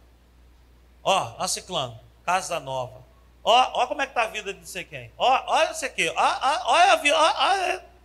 Ó, 1.03 1.37
ó 1.39 1.47
ciclano, 1.47 1.99
casa 2.25 2.59
nova. 2.59 3.05
Ó, 3.45 3.83
ó 3.83 3.87
como 3.87 4.03
é 4.03 4.07
que 4.07 4.15
tá 4.15 4.25
a 4.25 4.29
vida 4.29 4.53
de 4.53 4.61
não 4.61 4.67
sei 4.67 4.85
quem. 4.85 5.13
Ó, 5.17 5.45
olha 5.47 5.71
isso 5.71 5.85
aqui. 5.85 6.09
Ó, 6.09 6.15
ó, 6.17 6.73
olha 6.73 6.93
a 6.93 6.97
vida. 6.97 7.17
Ó, 7.17 7.23
ó. 7.23 7.96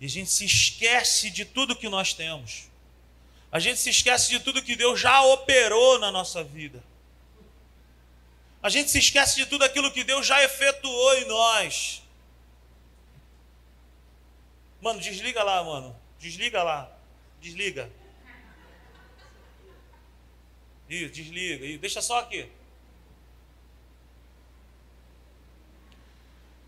E 0.00 0.06
a 0.06 0.08
gente 0.08 0.30
se 0.30 0.44
esquece 0.44 1.30
de 1.30 1.44
tudo 1.44 1.76
que 1.76 1.88
nós 1.88 2.12
temos. 2.12 2.68
A 3.50 3.58
gente 3.58 3.78
se 3.78 3.90
esquece 3.90 4.30
de 4.30 4.40
tudo 4.40 4.62
que 4.62 4.74
Deus 4.74 4.98
já 4.98 5.22
operou 5.22 5.98
na 5.98 6.10
nossa 6.10 6.42
vida. 6.42 6.82
A 8.62 8.68
gente 8.68 8.90
se 8.90 8.98
esquece 8.98 9.36
de 9.36 9.46
tudo 9.46 9.64
aquilo 9.64 9.92
que 9.92 10.02
Deus 10.02 10.26
já 10.26 10.42
efetuou 10.42 11.14
em 11.18 11.26
nós. 11.26 12.02
Mano, 14.80 15.00
desliga 15.00 15.42
lá, 15.42 15.62
mano. 15.62 15.96
Desliga 16.18 16.62
lá. 16.62 16.90
Desliga. 17.40 17.90
Isso, 20.88 21.12
desliga. 21.12 21.64
Isso. 21.64 21.78
Deixa 21.78 22.02
só 22.02 22.18
aqui. 22.18 22.50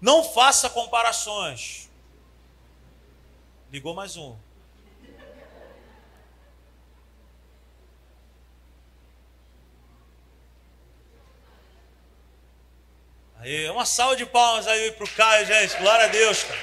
Não 0.00 0.22
faça 0.22 0.70
comparações. 0.70 1.90
Ligou 3.72 3.94
mais 3.94 4.16
um. 4.16 4.36
Aí, 13.38 13.68
uma 13.70 13.84
salva 13.84 14.16
de 14.16 14.24
palmas 14.24 14.66
aí 14.66 14.92
pro 14.92 15.08
Caio, 15.10 15.46
gente. 15.46 15.76
Glória 15.78 16.06
a 16.06 16.08
Deus, 16.08 16.44
cara. 16.44 16.60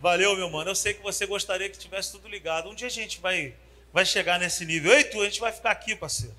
Valeu, 0.00 0.36
meu 0.36 0.50
mano. 0.50 0.70
Eu 0.70 0.74
sei 0.74 0.94
que 0.94 1.02
você 1.02 1.24
gostaria 1.26 1.68
que 1.70 1.78
tivesse 1.78 2.10
tudo 2.12 2.28
ligado. 2.28 2.68
Um 2.68 2.74
dia 2.74 2.88
a 2.88 2.90
gente 2.90 3.20
vai, 3.20 3.54
vai 3.92 4.04
chegar 4.04 4.38
nesse 4.38 4.64
nível. 4.64 4.92
Ei, 4.92 5.04
tu, 5.04 5.20
a 5.20 5.24
gente 5.24 5.40
vai 5.40 5.52
ficar 5.52 5.70
aqui, 5.70 5.94
parceiro. 5.94 6.34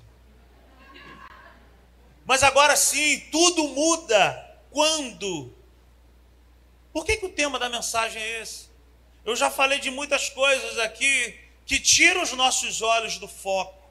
Mas 2.26 2.42
agora 2.42 2.76
sim, 2.76 3.20
tudo 3.32 3.68
muda 3.68 4.58
quando? 4.70 5.52
Por 6.92 7.04
que, 7.04 7.16
que 7.16 7.26
o 7.26 7.32
tema 7.32 7.58
da 7.58 7.68
mensagem 7.68 8.22
é 8.22 8.42
esse? 8.42 8.73
Eu 9.24 9.34
já 9.34 9.50
falei 9.50 9.78
de 9.78 9.90
muitas 9.90 10.28
coisas 10.28 10.78
aqui 10.78 11.38
que 11.64 11.80
tiram 11.80 12.22
os 12.22 12.32
nossos 12.32 12.82
olhos 12.82 13.18
do 13.18 13.26
foco. 13.26 13.82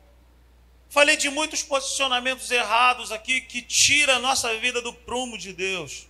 Falei 0.89 1.17
de 1.17 1.29
muitos 1.29 1.63
posicionamentos 1.63 2.51
errados 2.51 3.11
aqui 3.11 3.41
que 3.41 3.61
tiram 3.61 4.13
a 4.15 4.19
nossa 4.19 4.55
vida 4.59 4.79
do 4.81 4.93
prumo 4.93 5.37
de 5.37 5.51
Deus. 5.51 6.07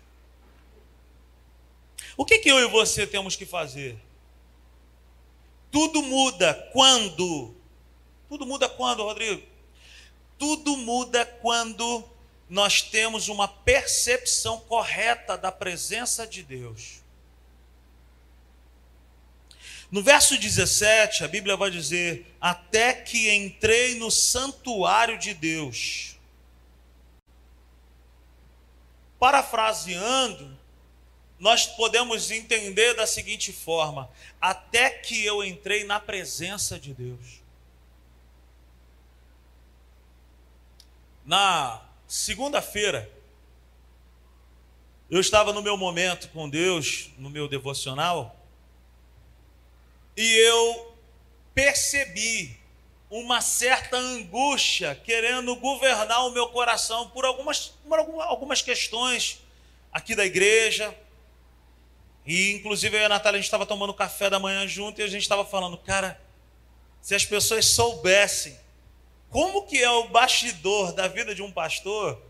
O 2.18 2.26
que, 2.26 2.40
que 2.40 2.50
eu 2.50 2.60
e 2.60 2.68
você 2.68 3.08
temos 3.08 3.36
que 3.36 3.46
fazer? 3.46 3.98
Tudo 5.72 6.04
muda 6.04 6.54
quando? 6.74 7.56
Tudo 8.28 8.46
muda 8.46 8.68
quando, 8.68 9.04
Rodrigo? 9.04 9.42
Tudo 10.38 10.76
muda 10.76 11.26
quando 11.26 12.04
nós 12.50 12.82
temos 12.82 13.30
uma 13.30 13.48
percepção 13.48 14.60
correta 14.60 15.38
da 15.38 15.52
presença 15.52 16.28
de 16.28 16.44
Deus. 16.44 17.03
No 19.94 20.02
verso 20.02 20.40
17, 20.40 21.24
a 21.24 21.28
Bíblia 21.28 21.56
vai 21.56 21.70
dizer: 21.70 22.26
Até 22.42 22.94
que 22.94 23.32
entrei 23.32 23.94
no 23.94 24.10
santuário 24.10 25.20
de 25.20 25.36
Deus. 25.36 26.18
Parafraseando, 29.20 30.58
nós 31.38 31.68
podemos 31.68 32.32
entender 32.32 32.96
da 32.96 33.06
seguinte 33.06 33.54
forma: 33.54 34.10
até 34.42 34.90
que 34.90 35.24
eu 35.24 35.44
entrei 35.44 35.84
na 35.84 36.00
presença 36.00 36.80
de 36.80 36.92
Deus. 36.92 37.44
Na 41.24 41.86
segunda-feira, 42.08 43.08
eu 45.08 45.20
estava 45.20 45.54
no 45.54 45.62
meu 45.62 45.78
momento 45.78 46.30
com 46.30 46.50
Deus, 46.50 47.12
no 47.16 47.30
meu 47.30 47.48
devocional, 47.48 48.43
e 50.16 50.38
eu 50.48 50.96
percebi 51.54 52.58
uma 53.10 53.42
certa 53.42 53.98
angústia 53.98 54.96
querendo 54.96 55.56
governar 55.58 56.26
o 56.26 56.32
meu 56.32 56.48
coração 56.48 57.10
por 57.10 57.26
algumas, 57.26 57.74
por 57.88 58.00
algumas 58.00 58.62
questões 58.62 59.40
aqui 59.92 60.16
da 60.16 60.26
igreja, 60.26 60.96
e 62.26 62.54
inclusive 62.54 62.96
eu 62.96 63.02
e 63.02 63.06
a 63.06 63.10
Natália, 63.10 63.38
a 63.38 63.42
gente 63.42 63.48
estava 63.48 63.66
tomando 63.66 63.94
café 63.94 64.30
da 64.30 64.40
manhã 64.40 64.68
junto 64.68 65.00
e 65.00 65.04
a 65.04 65.08
gente 65.08 65.22
estava 65.22 65.44
falando, 65.46 65.78
cara, 65.78 66.20
se 67.02 67.14
as 67.14 67.26
pessoas 67.26 67.66
soubessem 67.66 68.58
como 69.30 69.66
que 69.68 69.82
é 69.82 69.90
o 69.90 70.08
bastidor 70.08 70.94
da 70.94 71.08
vida 71.08 71.36
de 71.36 71.42
um 71.42 71.52
pastor, 71.52 72.22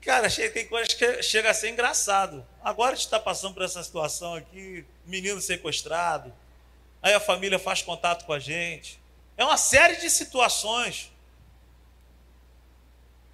cara, 0.00 0.30
tem 0.30 0.66
coisas 0.66 0.94
que 0.94 1.22
chega 1.22 1.50
a 1.50 1.54
ser 1.54 1.70
engraçado. 1.70 2.46
Agora 2.62 2.92
a 2.92 2.94
gente 2.94 3.06
está 3.06 3.18
passando 3.18 3.54
por 3.54 3.62
essa 3.62 3.82
situação 3.82 4.34
aqui, 4.34 4.84
menino 5.06 5.40
sequestrado, 5.40 6.32
aí 7.04 7.12
a 7.12 7.20
família 7.20 7.58
faz 7.58 7.82
contato 7.82 8.24
com 8.24 8.32
a 8.32 8.38
gente. 8.38 8.98
É 9.36 9.44
uma 9.44 9.58
série 9.58 9.96
de 9.96 10.08
situações 10.08 11.12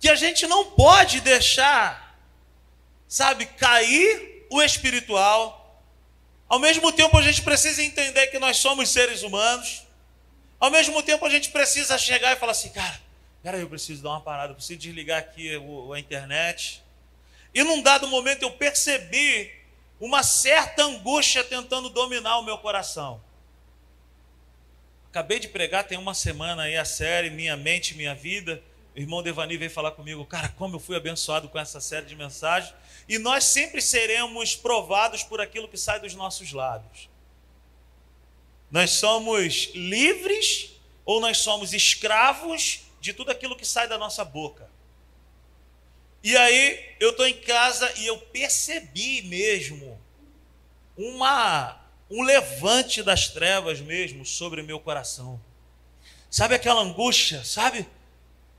que 0.01 0.09
a 0.09 0.17
gente 0.17 0.45
não 0.49 0.73
pode 0.73 1.21
deixar, 1.21 2.19
sabe, 3.07 3.47
cair 3.47 4.45
o 4.51 4.61
espiritual. 4.61 5.81
Ao 6.49 6.59
mesmo 6.59 6.91
tempo, 6.91 7.17
a 7.17 7.23
gente 7.23 7.43
precisa 7.43 7.81
entender 7.81 8.27
que 8.27 8.41
nós 8.41 8.57
somos 8.57 8.89
seres 8.89 9.23
humanos. 9.23 9.87
Ao 10.59 10.69
mesmo 10.69 11.01
tempo, 11.05 11.25
a 11.25 11.31
gente 11.31 11.51
precisa 11.51 11.97
chegar 11.97 12.33
e 12.33 12.41
falar 12.41 12.53
assim, 12.53 12.71
cara, 12.71 13.01
peraí, 13.41 13.61
eu 13.61 13.69
preciso 13.69 14.03
dar 14.03 14.11
uma 14.11 14.21
parada, 14.21 14.51
eu 14.51 14.57
preciso 14.57 14.81
desligar 14.81 15.21
aqui 15.21 15.49
a 15.95 15.99
internet. 16.01 16.83
E 17.55 17.63
num 17.63 17.81
dado 17.81 18.09
momento 18.09 18.43
eu 18.43 18.51
percebi 18.51 19.55
uma 20.01 20.25
certa 20.25 20.83
angústia 20.83 21.45
tentando 21.45 21.89
dominar 21.89 22.39
o 22.39 22.43
meu 22.43 22.59
coração. 22.59 23.23
Acabei 25.11 25.41
de 25.41 25.49
pregar, 25.49 25.83
tem 25.83 25.99
uma 25.99 26.15
semana 26.15 26.63
aí 26.63 26.77
a 26.77 26.85
série 26.85 27.31
Minha 27.31 27.57
Mente, 27.57 27.97
Minha 27.97 28.15
Vida. 28.15 28.63
O 28.95 28.99
irmão 29.01 29.25
Devani 29.25 29.57
veio 29.57 29.71
falar 29.71 29.91
comigo, 29.91 30.25
cara, 30.25 30.49
como 30.57 30.77
eu 30.77 30.81
fui 30.81 30.97
abençoado 30.97 31.49
com 31.49 31.59
essa 31.59 31.81
série 31.81 32.07
de 32.07 32.15
mensagens. 32.15 32.73
E 33.09 33.19
nós 33.19 33.43
sempre 33.43 33.83
seremos 33.83 34.55
provados 34.55 35.25
por 35.25 35.41
aquilo 35.41 35.67
que 35.67 35.77
sai 35.77 35.99
dos 35.99 36.15
nossos 36.15 36.53
lábios. 36.53 37.09
Nós 38.71 38.91
somos 38.91 39.73
livres 39.75 40.77
ou 41.05 41.21
nós 41.21 41.39
somos 41.39 41.73
escravos 41.73 42.83
de 43.01 43.13
tudo 43.13 43.33
aquilo 43.33 43.57
que 43.57 43.67
sai 43.67 43.89
da 43.89 43.99
nossa 43.99 44.25
boca. 44.25 44.71
E 46.23 46.37
aí 46.37 46.95
eu 47.01 47.11
estou 47.11 47.27
em 47.27 47.41
casa 47.41 47.93
e 47.97 48.07
eu 48.07 48.17
percebi 48.17 49.23
mesmo 49.23 50.01
uma 50.97 51.80
um 52.11 52.23
levante 52.23 53.03
das 53.03 53.29
trevas 53.29 53.81
mesmo 53.81 54.27
sobre 54.27 54.63
meu 54.63 54.81
coração. 54.81 55.41
Sabe 56.31 56.55
aquela 56.55 56.81
angústia, 56.81 57.45
sabe? 57.45 57.87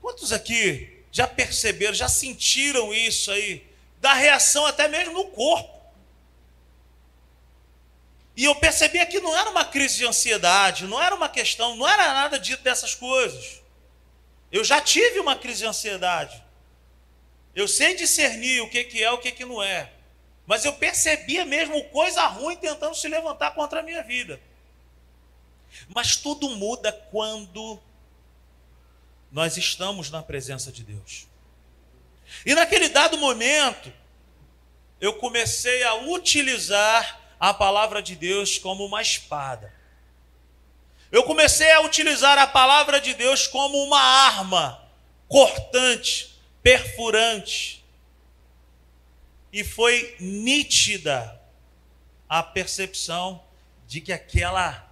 Quantos 0.00 0.32
aqui 0.32 1.04
já 1.10 1.26
perceberam, 1.26 1.94
já 1.94 2.08
sentiram 2.08 2.94
isso 2.94 3.30
aí? 3.30 3.70
da 4.02 4.14
reação 4.14 4.66
até 4.66 4.88
mesmo 4.88 5.14
no 5.14 5.26
corpo. 5.26 5.80
E 8.36 8.44
eu 8.44 8.54
percebia 8.56 9.06
que 9.06 9.20
não 9.20 9.38
era 9.38 9.48
uma 9.48 9.64
crise 9.64 9.98
de 9.98 10.04
ansiedade, 10.04 10.88
não 10.88 11.00
era 11.00 11.14
uma 11.14 11.28
questão, 11.28 11.76
não 11.76 11.88
era 11.88 12.12
nada 12.12 12.36
dito 12.36 12.64
dessas 12.64 12.96
coisas. 12.96 13.62
Eu 14.50 14.64
já 14.64 14.80
tive 14.80 15.20
uma 15.20 15.36
crise 15.36 15.60
de 15.60 15.66
ansiedade. 15.66 16.42
Eu 17.54 17.68
sei 17.68 17.94
discernir 17.94 18.60
o 18.60 18.68
que, 18.68 18.82
que 18.82 19.04
é 19.04 19.10
o 19.12 19.18
que, 19.18 19.30
que 19.30 19.44
não 19.44 19.62
é. 19.62 19.91
Mas 20.46 20.64
eu 20.64 20.72
percebia 20.72 21.44
mesmo 21.44 21.82
coisa 21.84 22.26
ruim 22.26 22.56
tentando 22.56 22.94
se 22.94 23.08
levantar 23.08 23.52
contra 23.52 23.80
a 23.80 23.82
minha 23.82 24.02
vida. 24.02 24.40
Mas 25.88 26.16
tudo 26.16 26.50
muda 26.50 26.92
quando 27.10 27.80
nós 29.30 29.56
estamos 29.56 30.10
na 30.10 30.22
presença 30.22 30.70
de 30.70 30.84
Deus. 30.84 31.26
E 32.44 32.54
naquele 32.54 32.88
dado 32.88 33.16
momento, 33.16 33.92
eu 35.00 35.14
comecei 35.14 35.82
a 35.82 35.94
utilizar 35.94 37.20
a 37.38 37.52
palavra 37.52 38.02
de 38.02 38.14
Deus 38.14 38.58
como 38.58 38.84
uma 38.84 39.02
espada. 39.02 39.72
Eu 41.10 41.24
comecei 41.24 41.70
a 41.72 41.80
utilizar 41.80 42.38
a 42.38 42.46
palavra 42.46 43.00
de 43.00 43.12
Deus 43.14 43.46
como 43.46 43.82
uma 43.82 44.00
arma 44.00 44.82
cortante, 45.28 46.38
perfurante. 46.62 47.81
E 49.52 49.62
foi 49.62 50.16
nítida 50.18 51.40
a 52.28 52.42
percepção 52.42 53.44
de 53.86 54.00
que 54.00 54.12
aquela 54.12 54.90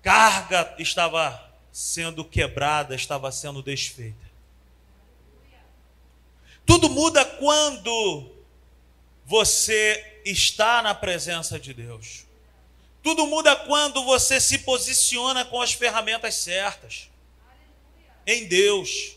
carga 0.00 0.74
estava 0.78 1.52
sendo 1.72 2.24
quebrada, 2.24 2.94
estava 2.94 3.32
sendo 3.32 3.62
desfeita. 3.62 4.24
Tudo 6.64 6.88
muda 6.88 7.24
quando 7.24 8.30
você 9.24 10.20
está 10.24 10.80
na 10.82 10.94
presença 10.94 11.58
de 11.58 11.74
Deus. 11.74 12.24
Tudo 13.02 13.26
muda 13.26 13.54
quando 13.54 14.04
você 14.04 14.40
se 14.40 14.60
posiciona 14.60 15.44
com 15.44 15.60
as 15.60 15.72
ferramentas 15.72 16.36
certas. 16.36 17.10
Em 18.26 18.46
Deus. 18.46 19.16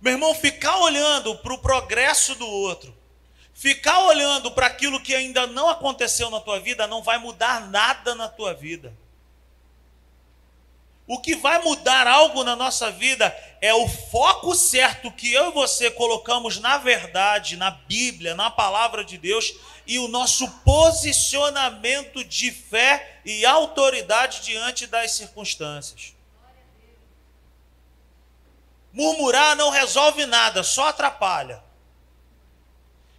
Meu 0.00 0.12
irmão, 0.12 0.34
ficar 0.34 0.76
olhando 0.80 1.36
para 1.38 1.54
o 1.54 1.58
progresso 1.58 2.34
do 2.34 2.46
outro, 2.46 2.93
ficar 3.54 4.00
olhando 4.00 4.50
para 4.50 4.66
aquilo 4.66 5.00
que 5.00 5.14
ainda 5.14 5.46
não 5.46 5.70
aconteceu 5.70 6.28
na 6.28 6.40
tua 6.40 6.58
vida, 6.58 6.86
não 6.86 7.02
vai 7.02 7.16
mudar 7.18 7.70
nada 7.70 8.14
na 8.14 8.28
tua 8.28 8.52
vida. 8.52 8.92
O 11.06 11.20
que 11.20 11.36
vai 11.36 11.62
mudar 11.62 12.06
algo 12.06 12.42
na 12.42 12.56
nossa 12.56 12.90
vida 12.90 13.34
é 13.60 13.72
o 13.74 13.86
foco 13.86 14.54
certo 14.54 15.12
que 15.12 15.32
eu 15.32 15.50
e 15.50 15.52
você 15.52 15.90
colocamos 15.90 16.58
na 16.58 16.78
verdade, 16.78 17.56
na 17.56 17.70
Bíblia, 17.70 18.34
na 18.34 18.50
palavra 18.50 19.04
de 19.04 19.18
Deus 19.18 19.54
e 19.86 19.98
o 19.98 20.08
nosso 20.08 20.50
posicionamento 20.60 22.24
de 22.24 22.50
fé 22.50 23.20
e 23.24 23.44
autoridade 23.44 24.40
diante 24.42 24.86
das 24.86 25.12
circunstâncias. 25.12 26.14
Murmurar 28.92 29.56
não 29.56 29.70
resolve 29.70 30.24
nada, 30.24 30.62
só 30.62 30.88
atrapalha. 30.88 31.63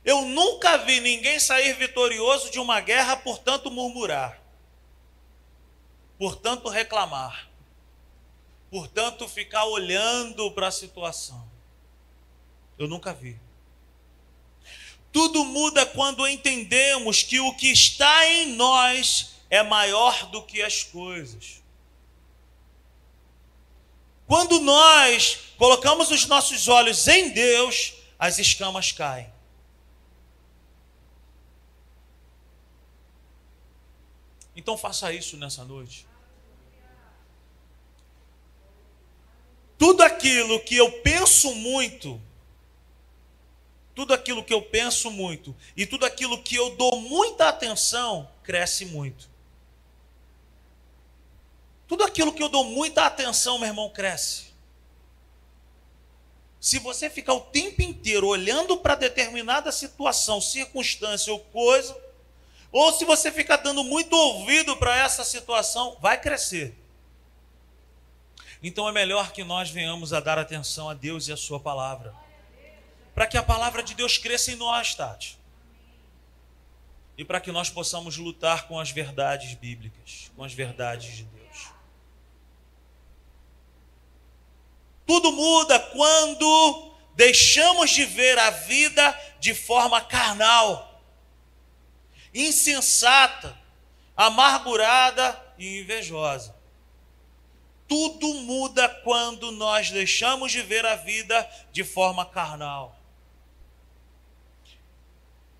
Eu 0.05 0.21
nunca 0.21 0.77
vi 0.77 1.01
ninguém 1.01 1.39
sair 1.39 1.73
vitorioso 1.73 2.51
de 2.51 2.59
uma 2.59 2.79
guerra 2.79 3.17
por 3.17 3.39
tanto 3.39 3.71
murmurar, 3.71 4.39
por 6.17 6.35
tanto 6.35 6.69
reclamar 6.69 7.49
portanto, 8.75 9.25
ficar 9.29 9.63
olhando 9.63 10.51
para 10.51 10.67
a 10.67 10.71
situação. 10.71 11.49
Eu 12.77 12.89
nunca 12.89 13.13
vi. 13.13 13.39
Tudo 15.13 15.45
muda 15.45 15.85
quando 15.85 16.27
entendemos 16.27 17.23
que 17.23 17.39
o 17.39 17.55
que 17.55 17.71
está 17.71 18.27
em 18.27 18.47
nós 18.47 19.35
é 19.49 19.63
maior 19.63 20.25
do 20.25 20.41
que 20.43 20.61
as 20.61 20.83
coisas. 20.83 21.63
Quando 24.27 24.59
nós 24.59 25.39
colocamos 25.57 26.11
os 26.11 26.25
nossos 26.25 26.67
olhos 26.67 27.07
em 27.07 27.29
Deus, 27.29 27.93
as 28.19 28.39
escamas 28.39 28.91
caem. 28.91 29.31
Então 34.55 34.77
faça 34.77 35.11
isso 35.11 35.37
nessa 35.37 35.63
noite. 35.63 36.07
tudo 39.77 40.03
aquilo 40.03 40.59
que 40.61 40.75
eu 40.75 40.91
penso 41.01 41.53
muito, 41.53 42.21
tudo 43.93 44.13
aquilo 44.13 44.43
que 44.43 44.53
eu 44.53 44.61
penso 44.61 45.09
muito 45.11 45.55
e 45.75 45.85
tudo 45.85 46.05
aquilo 46.05 46.41
que 46.41 46.55
eu 46.55 46.75
dou 46.75 46.99
muita 46.99 47.47
atenção 47.49 48.29
cresce 48.43 48.85
muito. 48.85 49.29
Tudo 51.87 52.03
aquilo 52.03 52.33
que 52.33 52.41
eu 52.41 52.49
dou 52.49 52.63
muita 52.63 53.05
atenção, 53.05 53.59
meu 53.59 53.67
irmão, 53.67 53.89
cresce. 53.89 54.45
Se 56.59 56.79
você 56.79 57.09
ficar 57.09 57.35
o 57.35 57.41
tempo 57.41 57.83
inteiro 57.83 58.27
olhando 58.27 58.77
para 58.77 58.95
determinada 58.95 59.71
situação, 59.71 60.41
circunstância 60.41 61.31
ou 61.31 61.39
coisa, 61.39 61.95
ou 62.75 62.91
se 62.91 63.05
você 63.05 63.31
ficar 63.31 63.55
dando 63.55 63.85
muito 63.85 64.13
ouvido 64.13 64.75
para 64.75 64.97
essa 64.97 65.23
situação, 65.23 65.97
vai 66.01 66.19
crescer. 66.19 66.77
Então 68.61 68.89
é 68.89 68.91
melhor 68.91 69.31
que 69.31 69.45
nós 69.45 69.69
venhamos 69.69 70.11
a 70.11 70.19
dar 70.19 70.37
atenção 70.37 70.89
a 70.89 70.93
Deus 70.93 71.29
e 71.29 71.31
a 71.31 71.37
Sua 71.37 71.57
palavra. 71.57 72.13
Para 73.13 73.27
que 73.27 73.37
a 73.37 73.43
palavra 73.43 73.81
de 73.81 73.93
Deus 73.93 74.17
cresça 74.17 74.51
em 74.51 74.57
nós, 74.57 74.93
Tati. 74.93 75.39
E 77.17 77.23
para 77.23 77.39
que 77.39 77.49
nós 77.49 77.69
possamos 77.69 78.17
lutar 78.17 78.67
com 78.67 78.77
as 78.77 78.91
verdades 78.91 79.53
bíblicas, 79.53 80.29
com 80.35 80.43
as 80.43 80.51
verdades 80.51 81.15
de 81.15 81.23
Deus. 81.23 81.69
Tudo 85.07 85.31
muda 85.31 85.79
quando 85.79 86.93
deixamos 87.15 87.91
de 87.91 88.03
ver 88.03 88.37
a 88.37 88.49
vida 88.49 89.17
de 89.39 89.53
forma 89.53 90.01
carnal, 90.01 90.94
insensata, 92.35 93.57
amargurada 94.15 95.41
e 95.57 95.79
invejosa. 95.79 96.53
Tudo 97.87 98.33
muda 98.33 98.89
quando 98.89 99.51
nós 99.53 99.89
deixamos 99.89 100.51
de 100.51 100.61
ver 100.61 100.85
a 100.85 100.95
vida 100.95 101.49
de 101.71 101.83
forma 101.83 102.25
carnal. 102.25 102.99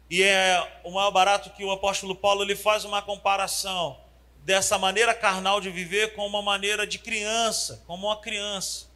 E 0.10 0.22
é 0.22 0.82
o 0.84 0.92
maior 0.92 1.12
barato 1.12 1.50
que 1.52 1.64
o 1.64 1.72
apóstolo 1.72 2.16
Paulo 2.16 2.44
ele 2.44 2.56
faz 2.56 2.84
uma 2.84 3.02
comparação 3.02 4.00
dessa 4.40 4.78
maneira 4.78 5.14
carnal 5.14 5.60
de 5.60 5.70
viver 5.72 6.14
com 6.16 6.26
uma 6.28 6.42
maneira 6.42 6.86
de 6.86 7.00
criança, 7.00 7.84
como 7.88 8.08
uma 8.08 8.22
criança. 8.22 8.88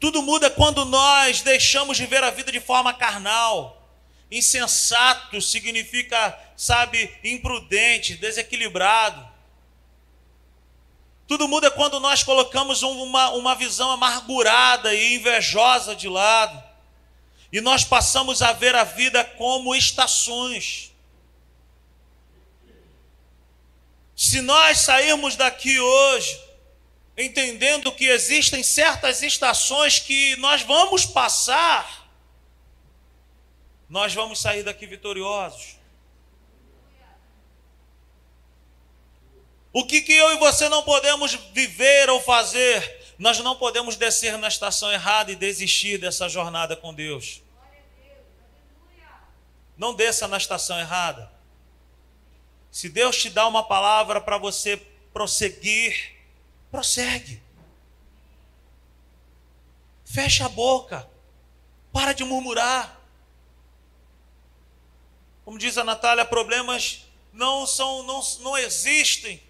Tudo 0.00 0.22
muda 0.22 0.50
quando 0.50 0.84
nós 0.84 1.42
deixamos 1.42 1.96
de 1.96 2.06
ver 2.06 2.24
a 2.24 2.30
vida 2.30 2.50
de 2.50 2.60
forma 2.60 2.94
carnal. 2.94 3.81
Insensato 4.32 5.42
significa, 5.42 6.38
sabe, 6.56 7.14
imprudente, 7.22 8.14
desequilibrado. 8.14 9.30
Tudo 11.28 11.46
muda 11.46 11.70
quando 11.70 12.00
nós 12.00 12.22
colocamos 12.22 12.82
uma, 12.82 13.28
uma 13.32 13.54
visão 13.54 13.90
amargurada 13.90 14.94
e 14.94 15.16
invejosa 15.16 15.94
de 15.94 16.08
lado. 16.08 16.62
E 17.52 17.60
nós 17.60 17.84
passamos 17.84 18.40
a 18.40 18.54
ver 18.54 18.74
a 18.74 18.84
vida 18.84 19.22
como 19.22 19.74
estações. 19.74 20.90
Se 24.16 24.40
nós 24.40 24.78
sairmos 24.78 25.36
daqui 25.36 25.78
hoje, 25.78 26.40
entendendo 27.18 27.92
que 27.92 28.06
existem 28.06 28.62
certas 28.62 29.22
estações 29.22 29.98
que 29.98 30.36
nós 30.36 30.62
vamos 30.62 31.04
passar, 31.04 32.01
nós 33.92 34.14
vamos 34.14 34.40
sair 34.40 34.62
daqui 34.62 34.86
vitoriosos. 34.86 35.76
O 39.70 39.84
que, 39.84 40.00
que 40.00 40.14
eu 40.14 40.32
e 40.32 40.38
você 40.38 40.66
não 40.70 40.82
podemos 40.82 41.34
viver 41.52 42.08
ou 42.08 42.18
fazer? 42.18 43.14
Nós 43.18 43.38
não 43.40 43.54
podemos 43.54 43.94
descer 43.94 44.38
na 44.38 44.48
estação 44.48 44.90
errada 44.90 45.30
e 45.30 45.36
desistir 45.36 45.98
dessa 45.98 46.26
jornada 46.26 46.74
com 46.74 46.94
Deus. 46.94 47.42
Não 49.76 49.92
desça 49.92 50.26
na 50.26 50.38
estação 50.38 50.80
errada. 50.80 51.30
Se 52.70 52.88
Deus 52.88 53.18
te 53.18 53.28
dá 53.28 53.46
uma 53.46 53.62
palavra 53.62 54.22
para 54.22 54.38
você 54.38 54.78
prosseguir, 55.12 56.16
prossegue. 56.70 57.42
Fecha 60.06 60.46
a 60.46 60.48
boca. 60.48 61.06
Para 61.92 62.14
de 62.14 62.24
murmurar. 62.24 63.01
Como 65.44 65.58
diz 65.58 65.76
a 65.76 65.84
Natália, 65.84 66.24
problemas 66.24 67.04
não 67.32 67.66
são 67.66 68.02
não, 68.04 68.20
não 68.40 68.56
existem 68.56 69.42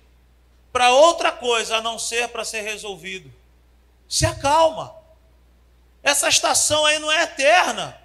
para 0.72 0.90
outra 0.90 1.30
coisa 1.30 1.76
a 1.76 1.82
não 1.82 1.98
ser 1.98 2.28
para 2.28 2.44
ser 2.44 2.62
resolvido. 2.62 3.32
Se 4.08 4.24
acalma. 4.24 4.94
Essa 6.02 6.28
estação 6.28 6.84
aí 6.86 6.98
não 6.98 7.12
é 7.12 7.22
eterna. 7.22 8.00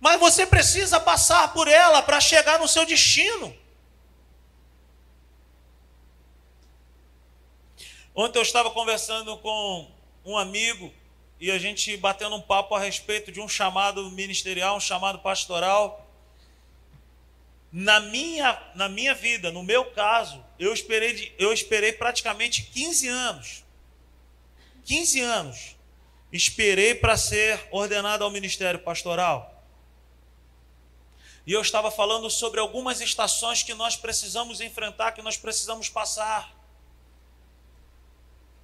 Mas 0.00 0.18
você 0.18 0.46
precisa 0.46 0.98
passar 0.98 1.52
por 1.52 1.68
ela 1.68 2.02
para 2.02 2.20
chegar 2.20 2.58
no 2.58 2.66
seu 2.66 2.84
destino. 2.84 3.56
Ontem 8.14 8.38
eu 8.38 8.42
estava 8.42 8.70
conversando 8.70 9.36
com 9.38 9.90
um 10.24 10.36
amigo 10.36 10.92
e 11.42 11.50
a 11.50 11.58
gente 11.58 11.96
batendo 11.96 12.36
um 12.36 12.40
papo 12.40 12.72
a 12.72 12.78
respeito 12.78 13.32
de 13.32 13.40
um 13.40 13.48
chamado 13.48 14.08
ministerial, 14.12 14.76
um 14.76 14.80
chamado 14.80 15.18
pastoral. 15.18 16.08
Na 17.72 17.98
minha, 17.98 18.62
na 18.76 18.88
minha 18.88 19.12
vida, 19.12 19.50
no 19.50 19.60
meu 19.60 19.86
caso, 19.86 20.40
eu 20.56 20.72
esperei, 20.72 21.34
eu 21.40 21.52
esperei 21.52 21.94
praticamente 21.94 22.62
15 22.62 23.08
anos. 23.08 23.64
15 24.84 25.20
anos. 25.20 25.76
Esperei 26.32 26.94
para 26.94 27.16
ser 27.16 27.60
ordenado 27.72 28.22
ao 28.22 28.30
ministério 28.30 28.78
pastoral. 28.78 29.66
E 31.44 31.52
eu 31.52 31.60
estava 31.60 31.90
falando 31.90 32.30
sobre 32.30 32.60
algumas 32.60 33.00
estações 33.00 33.64
que 33.64 33.74
nós 33.74 33.96
precisamos 33.96 34.60
enfrentar, 34.60 35.10
que 35.10 35.22
nós 35.22 35.36
precisamos 35.36 35.88
passar. 35.88 36.54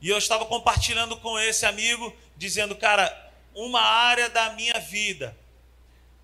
E 0.00 0.08
eu 0.08 0.18
estava 0.18 0.46
compartilhando 0.46 1.16
com 1.16 1.38
esse 1.38 1.66
amigo, 1.66 2.14
dizendo, 2.36 2.76
cara, 2.76 3.14
uma 3.54 3.80
área 3.80 4.28
da 4.28 4.50
minha 4.50 4.78
vida 4.78 5.36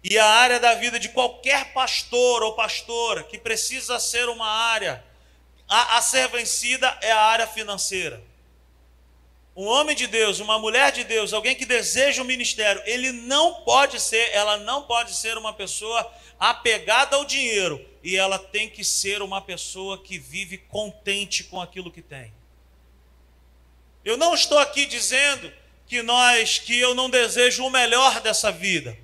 e 0.03 0.19
a 0.19 0.27
área 0.27 0.61
da 0.61 0.75
vida 0.75 1.01
de 1.01 1.09
qualquer 1.09 1.73
pastor 1.73 2.43
ou 2.43 2.55
pastora 2.55 3.25
que 3.25 3.39
precisa 3.39 3.99
ser 3.99 4.29
uma 4.29 4.47
área 4.47 5.03
a, 5.67 5.97
a 5.97 6.03
ser 6.03 6.29
vencida 6.29 6.99
é 7.01 7.11
a 7.11 7.21
área 7.21 7.47
financeira. 7.47 8.23
Um 9.57 9.67
homem 9.67 9.97
de 9.97 10.07
Deus, 10.07 10.41
uma 10.41 10.59
mulher 10.59 10.93
de 10.93 11.05
Deus, 11.05 11.33
alguém 11.33 11.55
que 11.55 11.65
deseja 11.65 12.21
o 12.21 12.25
um 12.25 12.29
ministério, 12.29 12.83
ele 12.85 13.13
não 13.13 13.63
pode 13.63 13.99
ser, 14.01 14.31
ela 14.33 14.59
não 14.59 14.83
pode 14.83 15.15
ser 15.15 15.39
uma 15.39 15.53
pessoa 15.53 16.13
apegada 16.39 17.17
ao 17.17 17.25
dinheiro 17.25 17.83
e 18.03 18.17
ela 18.17 18.39
tem 18.39 18.69
que 18.69 18.85
ser 18.85 19.23
uma 19.23 19.41
pessoa 19.41 19.97
que 19.97 20.19
vive 20.19 20.59
contente 20.59 21.45
com 21.45 21.61
aquilo 21.61 21.91
que 21.91 22.03
tem. 22.03 22.33
Eu 24.05 24.17
não 24.17 24.35
estou 24.35 24.59
aqui 24.59 24.87
dizendo 24.87 25.53
que 25.87 26.03
nós, 26.03 26.59
que 26.59 26.79
eu 26.79 26.95
não 26.95 27.09
desejo 27.09 27.65
o 27.65 27.71
melhor 27.71 28.21
dessa 28.21 28.53
vida. 28.53 28.97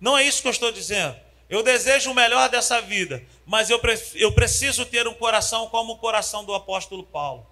Não 0.00 0.16
é 0.16 0.22
isso 0.22 0.42
que 0.42 0.48
eu 0.48 0.52
estou 0.52 0.70
dizendo. 0.70 1.16
Eu 1.48 1.62
desejo 1.62 2.10
o 2.10 2.14
melhor 2.14 2.48
dessa 2.48 2.80
vida, 2.80 3.24
mas 3.44 3.68
eu, 3.68 3.80
eu 4.14 4.32
preciso 4.32 4.86
ter 4.86 5.06
um 5.06 5.14
coração 5.14 5.68
como 5.68 5.92
o 5.92 5.98
coração 5.98 6.44
do 6.44 6.54
apóstolo 6.54 7.04
Paulo. 7.04 7.46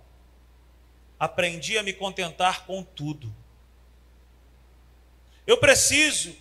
Aprendi 1.18 1.78
a 1.78 1.82
me 1.82 1.92
contentar 1.92 2.66
com 2.66 2.82
tudo. 2.82 3.32
Eu 5.46 5.58
preciso 5.58 6.34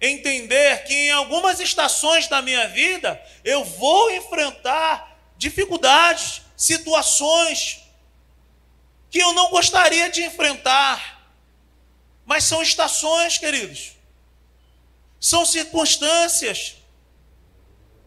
entender 0.00 0.84
que 0.84 0.94
em 0.94 1.10
algumas 1.10 1.60
estações 1.60 2.28
da 2.28 2.42
minha 2.42 2.68
vida 2.68 3.20
eu 3.44 3.64
vou 3.64 4.10
enfrentar 4.12 5.16
dificuldades, 5.36 6.42
situações, 6.56 7.85
que 9.10 9.18
eu 9.18 9.32
não 9.32 9.50
gostaria 9.50 10.10
de 10.10 10.22
enfrentar. 10.22 11.16
Mas 12.24 12.44
são 12.44 12.62
estações, 12.62 13.38
queridos. 13.38 13.92
São 15.20 15.46
circunstâncias 15.46 16.76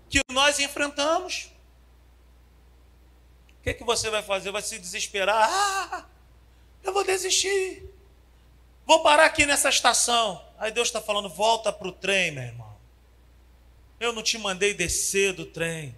que 0.10 0.20
nós 0.32 0.60
enfrentamos. 0.60 1.50
O 3.60 3.64
que, 3.64 3.70
é 3.70 3.74
que 3.74 3.84
você 3.84 4.10
vai 4.10 4.24
fazer? 4.24 4.52
Vai 4.52 4.62
se 4.62 4.80
desesperar? 4.80 5.50
Ah, 5.50 6.06
eu 6.84 6.94
vou 6.94 7.04
desistir. 7.04 7.84
Vou 8.86 9.02
parar 9.04 9.26
aqui 9.26 9.46
nessa 9.46 9.70
estação. 9.70 10.44
Aí 10.58 10.72
Deus 10.72 10.88
está 10.88 11.02
falando: 11.02 11.30
volta 11.30 11.72
para 11.72 11.88
o 11.88 11.92
trem, 11.92 12.32
meu 12.32 12.44
irmão. 12.44 12.78
Eu 14.00 14.14
não 14.14 14.24
te 14.24 14.38
mandei 14.38 14.74
descer 14.74 15.34
do 15.34 15.46
trem. 15.46 15.96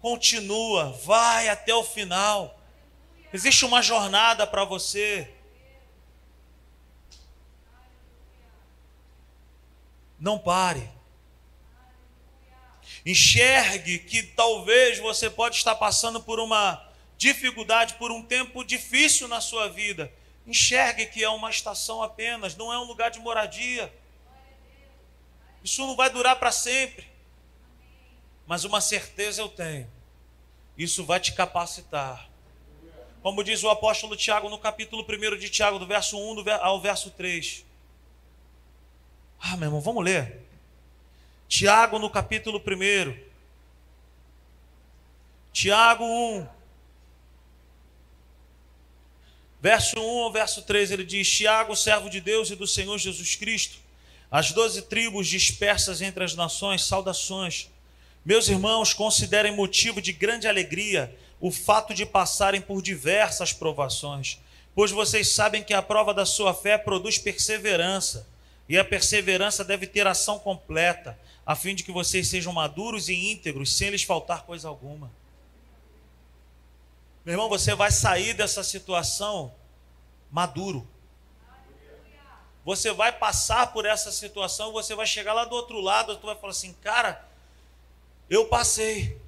Continua, 0.00 0.90
vai 1.04 1.48
até 1.48 1.72
o 1.72 1.84
final. 1.84 2.60
Existe 3.32 3.64
uma 3.64 3.80
jornada 3.80 4.46
para 4.46 4.64
você. 4.64 5.32
Não 10.18 10.38
pare. 10.38 10.88
Enxergue 13.06 14.00
que 14.00 14.22
talvez 14.22 14.98
você 14.98 15.30
pode 15.30 15.56
estar 15.56 15.74
passando 15.74 16.22
por 16.22 16.38
uma 16.38 16.86
dificuldade, 17.16 17.94
por 17.94 18.12
um 18.12 18.22
tempo 18.22 18.62
difícil 18.62 19.26
na 19.26 19.40
sua 19.40 19.68
vida. 19.68 20.12
Enxergue 20.46 21.06
que 21.06 21.24
é 21.24 21.28
uma 21.28 21.48
estação 21.48 22.02
apenas, 22.02 22.54
não 22.54 22.72
é 22.72 22.78
um 22.78 22.84
lugar 22.84 23.10
de 23.10 23.18
moradia. 23.18 23.92
Isso 25.64 25.86
não 25.86 25.96
vai 25.96 26.10
durar 26.10 26.36
para 26.36 26.52
sempre. 26.52 27.10
Mas 28.46 28.64
uma 28.64 28.80
certeza 28.80 29.40
eu 29.40 29.48
tenho: 29.48 29.90
isso 30.76 31.02
vai 31.04 31.18
te 31.18 31.32
capacitar 31.32 32.31
como 33.22 33.44
diz 33.44 33.62
o 33.62 33.70
apóstolo 33.70 34.16
Tiago 34.16 34.48
no 34.48 34.58
capítulo 34.58 35.06
1 35.08 35.38
de 35.38 35.48
Tiago, 35.48 35.78
do 35.78 35.86
verso 35.86 36.18
1 36.18 36.44
ao 36.60 36.80
verso 36.80 37.10
3. 37.10 37.64
Ah, 39.40 39.56
meu 39.56 39.68
irmão, 39.68 39.80
vamos 39.80 40.04
ler. 40.04 40.40
Tiago 41.48 41.98
no 41.98 42.10
capítulo 42.10 42.60
1. 42.60 43.16
Tiago 45.52 46.04
1. 46.04 46.48
Verso 49.60 50.00
1 50.00 50.22
ao 50.22 50.32
verso 50.32 50.62
3, 50.62 50.90
ele 50.90 51.04
diz: 51.04 51.30
Tiago, 51.30 51.76
servo 51.76 52.10
de 52.10 52.20
Deus 52.20 52.50
e 52.50 52.56
do 52.56 52.66
Senhor 52.66 52.98
Jesus 52.98 53.36
Cristo, 53.36 53.78
as 54.28 54.50
doze 54.50 54.82
tribos 54.82 55.28
dispersas 55.28 56.02
entre 56.02 56.24
as 56.24 56.34
nações, 56.34 56.84
saudações. 56.84 57.70
Meus 58.24 58.48
irmãos, 58.48 58.92
considerem 58.92 59.54
motivo 59.54 60.02
de 60.02 60.12
grande 60.12 60.48
alegria 60.48 61.14
o 61.42 61.50
fato 61.50 61.92
de 61.92 62.06
passarem 62.06 62.60
por 62.60 62.80
diversas 62.80 63.52
provações, 63.52 64.38
pois 64.76 64.92
vocês 64.92 65.34
sabem 65.34 65.60
que 65.64 65.74
a 65.74 65.82
prova 65.82 66.14
da 66.14 66.24
sua 66.24 66.54
fé 66.54 66.78
produz 66.78 67.18
perseverança, 67.18 68.28
e 68.68 68.78
a 68.78 68.84
perseverança 68.84 69.64
deve 69.64 69.88
ter 69.88 70.06
ação 70.06 70.38
completa, 70.38 71.18
a 71.44 71.56
fim 71.56 71.74
de 71.74 71.82
que 71.82 71.90
vocês 71.90 72.28
sejam 72.28 72.52
maduros 72.52 73.08
e 73.08 73.32
íntegros, 73.32 73.76
sem 73.76 73.90
lhes 73.90 74.04
faltar 74.04 74.44
coisa 74.44 74.68
alguma. 74.68 75.10
Meu 77.24 77.34
irmão, 77.34 77.48
você 77.48 77.74
vai 77.74 77.90
sair 77.90 78.34
dessa 78.34 78.62
situação 78.62 79.52
maduro. 80.30 80.86
Você 82.64 82.92
vai 82.92 83.10
passar 83.10 83.72
por 83.72 83.84
essa 83.84 84.12
situação, 84.12 84.70
você 84.70 84.94
vai 84.94 85.06
chegar 85.06 85.32
lá 85.32 85.44
do 85.44 85.56
outro 85.56 85.80
lado, 85.80 86.16
tu 86.18 86.26
vai 86.26 86.36
falar 86.36 86.52
assim, 86.52 86.72
cara, 86.74 87.28
eu 88.30 88.46
passei. 88.46 89.20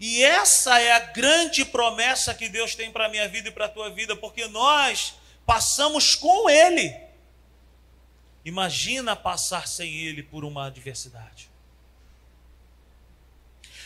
E 0.00 0.24
essa 0.24 0.80
é 0.80 0.92
a 0.92 0.98
grande 0.98 1.62
promessa 1.62 2.34
que 2.34 2.48
Deus 2.48 2.74
tem 2.74 2.90
para 2.90 3.04
a 3.04 3.08
minha 3.10 3.28
vida 3.28 3.50
e 3.50 3.52
para 3.52 3.66
a 3.66 3.68
tua 3.68 3.90
vida, 3.90 4.16
porque 4.16 4.46
nós 4.46 5.14
passamos 5.44 6.14
com 6.14 6.48
Ele. 6.48 6.96
Imagina 8.42 9.14
passar 9.14 9.68
sem 9.68 9.94
Ele 9.94 10.22
por 10.22 10.42
uma 10.42 10.68
adversidade. 10.68 11.50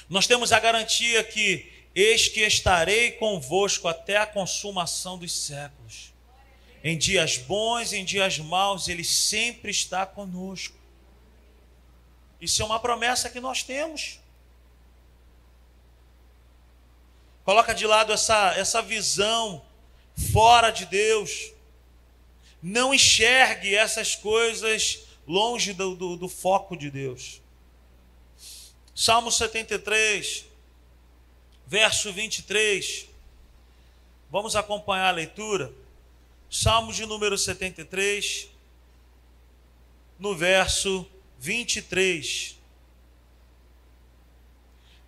Nós 0.09 0.29
temos 0.29 0.53
a 0.53 0.61
garantia 0.61 1.25
que 1.25 1.73
eis 1.93 2.29
que 2.29 2.43
estarei 2.43 3.13
convosco 3.13 3.89
até 3.89 4.17
a 4.17 4.27
consumação 4.27 5.19
dos 5.19 5.33
séculos. 5.33 6.13
Em 6.85 6.97
dias 6.97 7.39
bons, 7.39 7.93
em 7.93 8.05
dias 8.05 8.39
maus, 8.39 8.87
Ele 8.87 9.03
sempre 9.03 9.73
está 9.73 10.07
conosco. 10.07 10.77
Isso 12.41 12.63
é 12.63 12.65
uma 12.65 12.79
promessa 12.79 13.29
que 13.29 13.41
nós 13.41 13.65
temos. 13.65 14.21
Coloca 17.45 17.75
de 17.75 17.87
lado 17.87 18.13
essa, 18.13 18.55
essa 18.57 18.81
visão 18.81 19.63
fora 20.33 20.71
de 20.71 20.87
Deus. 20.87 21.53
Não 22.63 22.95
enxergue 22.95 23.75
essas 23.75 24.15
coisas 24.15 25.01
longe 25.27 25.73
do, 25.75 25.95
do, 25.95 26.17
do 26.17 26.29
foco 26.29 26.77
de 26.77 26.91
Deus. 26.91 27.43
Salmo 28.95 29.31
73, 29.31 30.47
verso 31.67 32.13
23. 32.13 33.09
Vamos 34.31 34.57
acompanhar 34.57 35.09
a 35.09 35.13
leitura. 35.13 35.73
Salmo 36.51 36.93
de 36.93 37.05
número 37.05 37.37
73, 37.37 38.49
no 40.19 40.35
verso 40.35 41.07
23. 41.41 42.57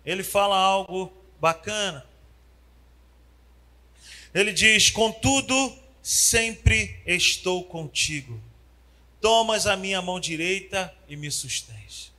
Ele 0.05 0.23
fala 0.23 0.55
algo 0.55 1.11
bacana. 1.39 2.05
Ele 4.33 4.51
diz: 4.51 4.89
Contudo, 4.89 5.77
sempre 6.01 7.01
estou 7.05 7.63
contigo. 7.63 8.41
Tomas 9.19 9.65
a 9.67 9.75
minha 9.75 10.01
mão 10.01 10.19
direita 10.19 10.93
e 11.07 11.15
me 11.15 11.31
sustens. 11.31 12.11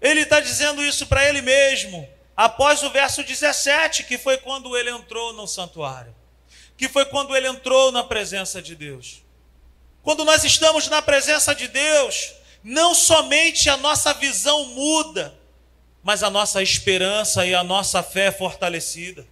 Ele 0.00 0.22
está 0.22 0.40
dizendo 0.40 0.82
isso 0.82 1.06
para 1.06 1.28
ele 1.28 1.40
mesmo, 1.42 2.08
após 2.36 2.82
o 2.82 2.90
verso 2.90 3.22
17, 3.22 4.04
que 4.04 4.18
foi 4.18 4.38
quando 4.38 4.76
ele 4.76 4.90
entrou 4.90 5.32
no 5.32 5.46
santuário. 5.46 6.14
que 6.76 6.88
foi 6.88 7.04
quando 7.04 7.36
ele 7.36 7.46
entrou 7.46 7.92
na 7.92 8.02
presença 8.02 8.60
de 8.60 8.74
Deus. 8.74 9.22
Quando 10.02 10.24
nós 10.24 10.42
estamos 10.42 10.88
na 10.88 11.00
presença 11.00 11.54
de 11.54 11.68
Deus, 11.68 12.32
não 12.64 12.92
somente 12.92 13.70
a 13.70 13.76
nossa 13.76 14.12
visão 14.14 14.64
muda, 14.66 15.32
mas 16.02 16.24
a 16.24 16.30
nossa 16.30 16.60
esperança 16.60 17.46
e 17.46 17.54
a 17.54 17.62
nossa 17.62 18.02
fé 18.02 18.32
fortalecida. 18.32 19.24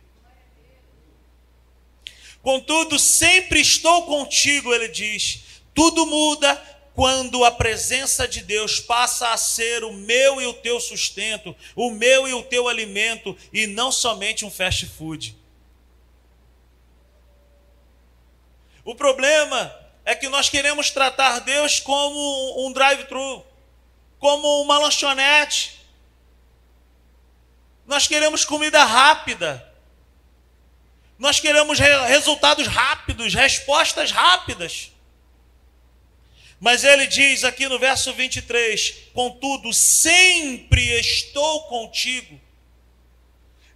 Contudo, 2.42 2.98
sempre 2.98 3.60
estou 3.60 4.06
contigo, 4.06 4.72
ele 4.72 4.88
diz. 4.88 5.42
Tudo 5.74 6.06
muda 6.06 6.56
quando 6.94 7.44
a 7.44 7.50
presença 7.50 8.26
de 8.26 8.42
Deus 8.42 8.80
passa 8.80 9.30
a 9.30 9.36
ser 9.36 9.84
o 9.84 9.92
meu 9.92 10.40
e 10.40 10.46
o 10.46 10.54
teu 10.54 10.80
sustento, 10.80 11.54
o 11.74 11.90
meu 11.90 12.26
e 12.26 12.34
o 12.34 12.42
teu 12.42 12.68
alimento, 12.68 13.36
e 13.52 13.66
não 13.66 13.92
somente 13.92 14.44
um 14.44 14.50
fast 14.50 14.86
food. 14.86 15.36
O 18.84 18.94
problema 18.94 19.74
é 20.04 20.14
que 20.14 20.28
nós 20.28 20.48
queremos 20.48 20.90
tratar 20.90 21.40
Deus 21.40 21.78
como 21.78 22.66
um 22.66 22.72
drive-thru, 22.72 23.44
como 24.18 24.62
uma 24.62 24.78
lanchonete. 24.78 25.80
Nós 27.86 28.06
queremos 28.06 28.44
comida 28.44 28.84
rápida. 28.84 29.69
Nós 31.20 31.38
queremos 31.38 31.78
resultados 31.78 32.66
rápidos, 32.66 33.34
respostas 33.34 34.10
rápidas. 34.10 34.90
Mas 36.58 36.82
ele 36.82 37.06
diz 37.06 37.44
aqui 37.44 37.68
no 37.68 37.78
verso 37.78 38.14
23: 38.14 39.10
Contudo, 39.12 39.70
sempre 39.70 40.82
estou 40.98 41.64
contigo. 41.64 42.40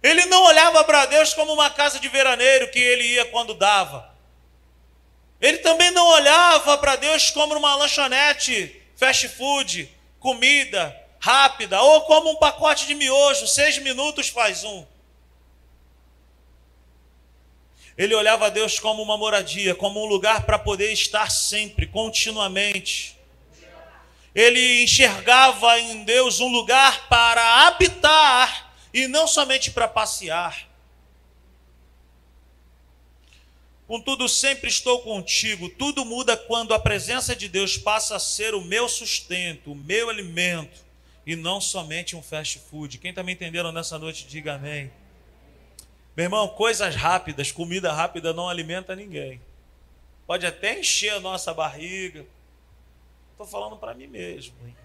Ele 0.01 0.25
não 0.25 0.41
olhava 0.41 0.83
para 0.85 1.05
Deus 1.05 1.35
como 1.35 1.53
uma 1.53 1.69
casa 1.69 1.99
de 1.99 2.09
veraneiro 2.09 2.71
que 2.71 2.79
ele 2.79 3.03
ia 3.03 3.25
quando 3.25 3.53
dava. 3.53 4.11
Ele 5.39 5.59
também 5.59 5.91
não 5.91 6.07
olhava 6.07 6.79
para 6.79 6.95
Deus 6.95 7.29
como 7.29 7.55
uma 7.55 7.75
lanchonete, 7.75 8.81
fast 8.95 9.29
food, 9.29 9.87
comida 10.19 10.99
rápida, 11.19 11.79
ou 11.79 12.01
como 12.01 12.31
um 12.31 12.35
pacote 12.37 12.87
de 12.87 12.95
miojo, 12.95 13.47
seis 13.47 13.77
minutos 13.77 14.29
faz 14.29 14.63
um. 14.63 14.94
Ele 17.97 18.13
olhava 18.13 18.47
a 18.47 18.49
Deus 18.49 18.77
como 18.77 19.01
uma 19.01 19.17
moradia, 19.17 19.73
como 19.73 20.03
um 20.03 20.05
lugar 20.05 20.45
para 20.45 20.59
poder 20.59 20.91
estar 20.91 21.31
sempre, 21.31 21.87
continuamente. 21.87 23.15
Ele 24.33 24.83
enxergava 24.83 25.79
em 25.79 26.03
Deus 26.03 26.41
um 26.41 26.49
lugar 26.49 27.07
para 27.07 27.67
habitar 27.67 28.73
e 28.93 29.07
não 29.07 29.27
somente 29.27 29.71
para 29.71 29.87
passear. 29.87 30.67
Contudo, 33.87 34.27
sempre 34.27 34.67
estou 34.67 35.01
contigo. 35.01 35.69
Tudo 35.69 36.03
muda 36.03 36.35
quando 36.35 36.73
a 36.73 36.79
presença 36.79 37.35
de 37.35 37.47
Deus 37.47 37.77
passa 37.77 38.17
a 38.17 38.19
ser 38.19 38.53
o 38.55 38.61
meu 38.61 38.89
sustento, 38.89 39.71
o 39.71 39.75
meu 39.75 40.09
alimento, 40.09 40.83
e 41.25 41.35
não 41.35 41.61
somente 41.61 42.15
um 42.15 42.21
fast 42.21 42.59
food. 42.69 42.97
Quem 42.97 43.11
está 43.11 43.23
me 43.23 43.31
entendendo 43.31 43.71
nessa 43.71 43.97
noite, 43.97 44.25
diga 44.27 44.55
amém. 44.55 44.91
Meu 46.15 46.23
irmão, 46.23 46.47
coisas 46.47 46.95
rápidas, 46.95 47.51
comida 47.51 47.91
rápida 47.91 48.31
não 48.31 48.47
alimenta 48.47 48.95
ninguém. 48.95 49.41
Pode 50.25 50.45
até 50.45 50.79
encher 50.79 51.11
a 51.11 51.19
nossa 51.19 51.53
barriga. 51.53 52.25
Estou 53.31 53.45
falando 53.45 53.75
para 53.75 53.93
mim 53.93 54.07
mesmo. 54.07 54.55
Hein? 54.65 54.75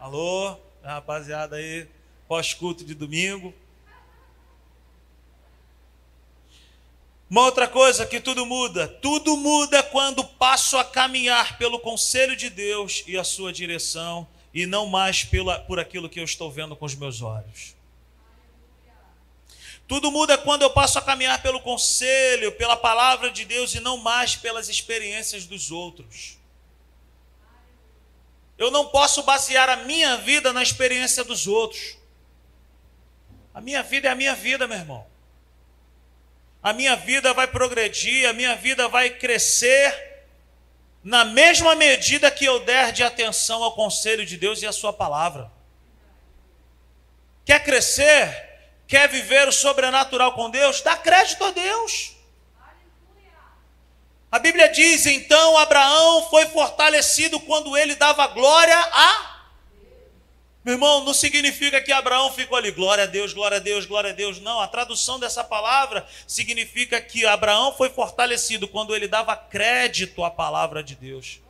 Alô, 0.00 0.56
rapaziada 0.82 1.54
aí, 1.54 1.86
pós-culto 2.26 2.84
de 2.84 2.94
domingo. 2.94 3.54
Uma 7.30 7.42
outra 7.42 7.68
coisa 7.68 8.04
que 8.04 8.20
tudo 8.20 8.44
muda, 8.44 8.88
tudo 8.88 9.36
muda 9.36 9.84
quando 9.84 10.24
passo 10.24 10.76
a 10.78 10.84
caminhar 10.84 11.58
pelo 11.58 11.78
conselho 11.78 12.34
de 12.34 12.50
Deus 12.50 13.04
e 13.06 13.16
a 13.16 13.22
sua 13.22 13.52
direção, 13.52 14.26
e 14.52 14.66
não 14.66 14.86
mais 14.86 15.24
pela, 15.24 15.60
por 15.60 15.78
aquilo 15.78 16.08
que 16.08 16.18
eu 16.18 16.24
estou 16.24 16.50
vendo 16.50 16.74
com 16.74 16.84
os 16.84 16.94
meus 16.96 17.22
olhos. 17.22 17.75
Tudo 19.88 20.10
muda 20.10 20.36
quando 20.36 20.62
eu 20.62 20.70
passo 20.70 20.98
a 20.98 21.02
caminhar 21.02 21.40
pelo 21.42 21.60
conselho, 21.60 22.52
pela 22.52 22.76
palavra 22.76 23.30
de 23.30 23.44
Deus 23.44 23.74
e 23.74 23.80
não 23.80 23.96
mais 23.96 24.34
pelas 24.34 24.68
experiências 24.68 25.46
dos 25.46 25.70
outros. 25.70 26.38
Eu 28.58 28.70
não 28.70 28.88
posso 28.88 29.22
basear 29.22 29.68
a 29.68 29.76
minha 29.76 30.16
vida 30.16 30.52
na 30.52 30.62
experiência 30.62 31.22
dos 31.22 31.46
outros. 31.46 31.96
A 33.54 33.60
minha 33.60 33.82
vida 33.82 34.08
é 34.08 34.10
a 34.10 34.14
minha 34.14 34.34
vida, 34.34 34.66
meu 34.66 34.76
irmão. 34.76 35.06
A 36.62 36.72
minha 36.72 36.96
vida 36.96 37.32
vai 37.32 37.46
progredir, 37.46 38.28
a 38.28 38.32
minha 38.32 38.56
vida 38.56 38.88
vai 38.88 39.10
crescer 39.10 40.24
na 41.04 41.24
mesma 41.24 41.76
medida 41.76 42.28
que 42.32 42.44
eu 42.44 42.58
der 42.64 42.90
de 42.90 43.04
atenção 43.04 43.62
ao 43.62 43.76
conselho 43.76 44.26
de 44.26 44.36
Deus 44.36 44.62
e 44.62 44.66
à 44.66 44.72
sua 44.72 44.92
palavra. 44.92 45.48
Quer 47.44 47.62
crescer? 47.62 48.55
Quer 48.86 49.08
viver 49.08 49.48
o 49.48 49.52
sobrenatural 49.52 50.32
com 50.32 50.48
Deus? 50.48 50.80
Dá 50.80 50.96
crédito 50.96 51.44
a 51.44 51.50
Deus. 51.50 52.14
A 54.30 54.38
Bíblia 54.38 54.68
diz: 54.68 55.06
então 55.06 55.56
Abraão 55.56 56.28
foi 56.28 56.46
fortalecido 56.46 57.40
quando 57.40 57.76
ele 57.76 57.94
dava 57.94 58.26
glória 58.28 58.78
a. 58.78 59.36
Meu 60.64 60.74
irmão, 60.74 61.04
não 61.04 61.14
significa 61.14 61.80
que 61.80 61.92
Abraão 61.92 62.32
ficou 62.32 62.58
ali, 62.58 62.72
glória 62.72 63.04
a 63.04 63.06
Deus, 63.06 63.32
glória 63.32 63.58
a 63.58 63.60
Deus, 63.60 63.86
glória 63.86 64.10
a 64.10 64.12
Deus. 64.12 64.40
Não, 64.40 64.60
a 64.60 64.66
tradução 64.66 65.16
dessa 65.16 65.44
palavra 65.44 66.04
significa 66.26 67.00
que 67.00 67.24
Abraão 67.24 67.72
foi 67.72 67.88
fortalecido 67.88 68.66
quando 68.66 68.94
ele 68.94 69.06
dava 69.06 69.36
crédito 69.36 70.24
à 70.24 70.30
palavra 70.30 70.82
de 70.82 70.96
Deus. 70.96 71.40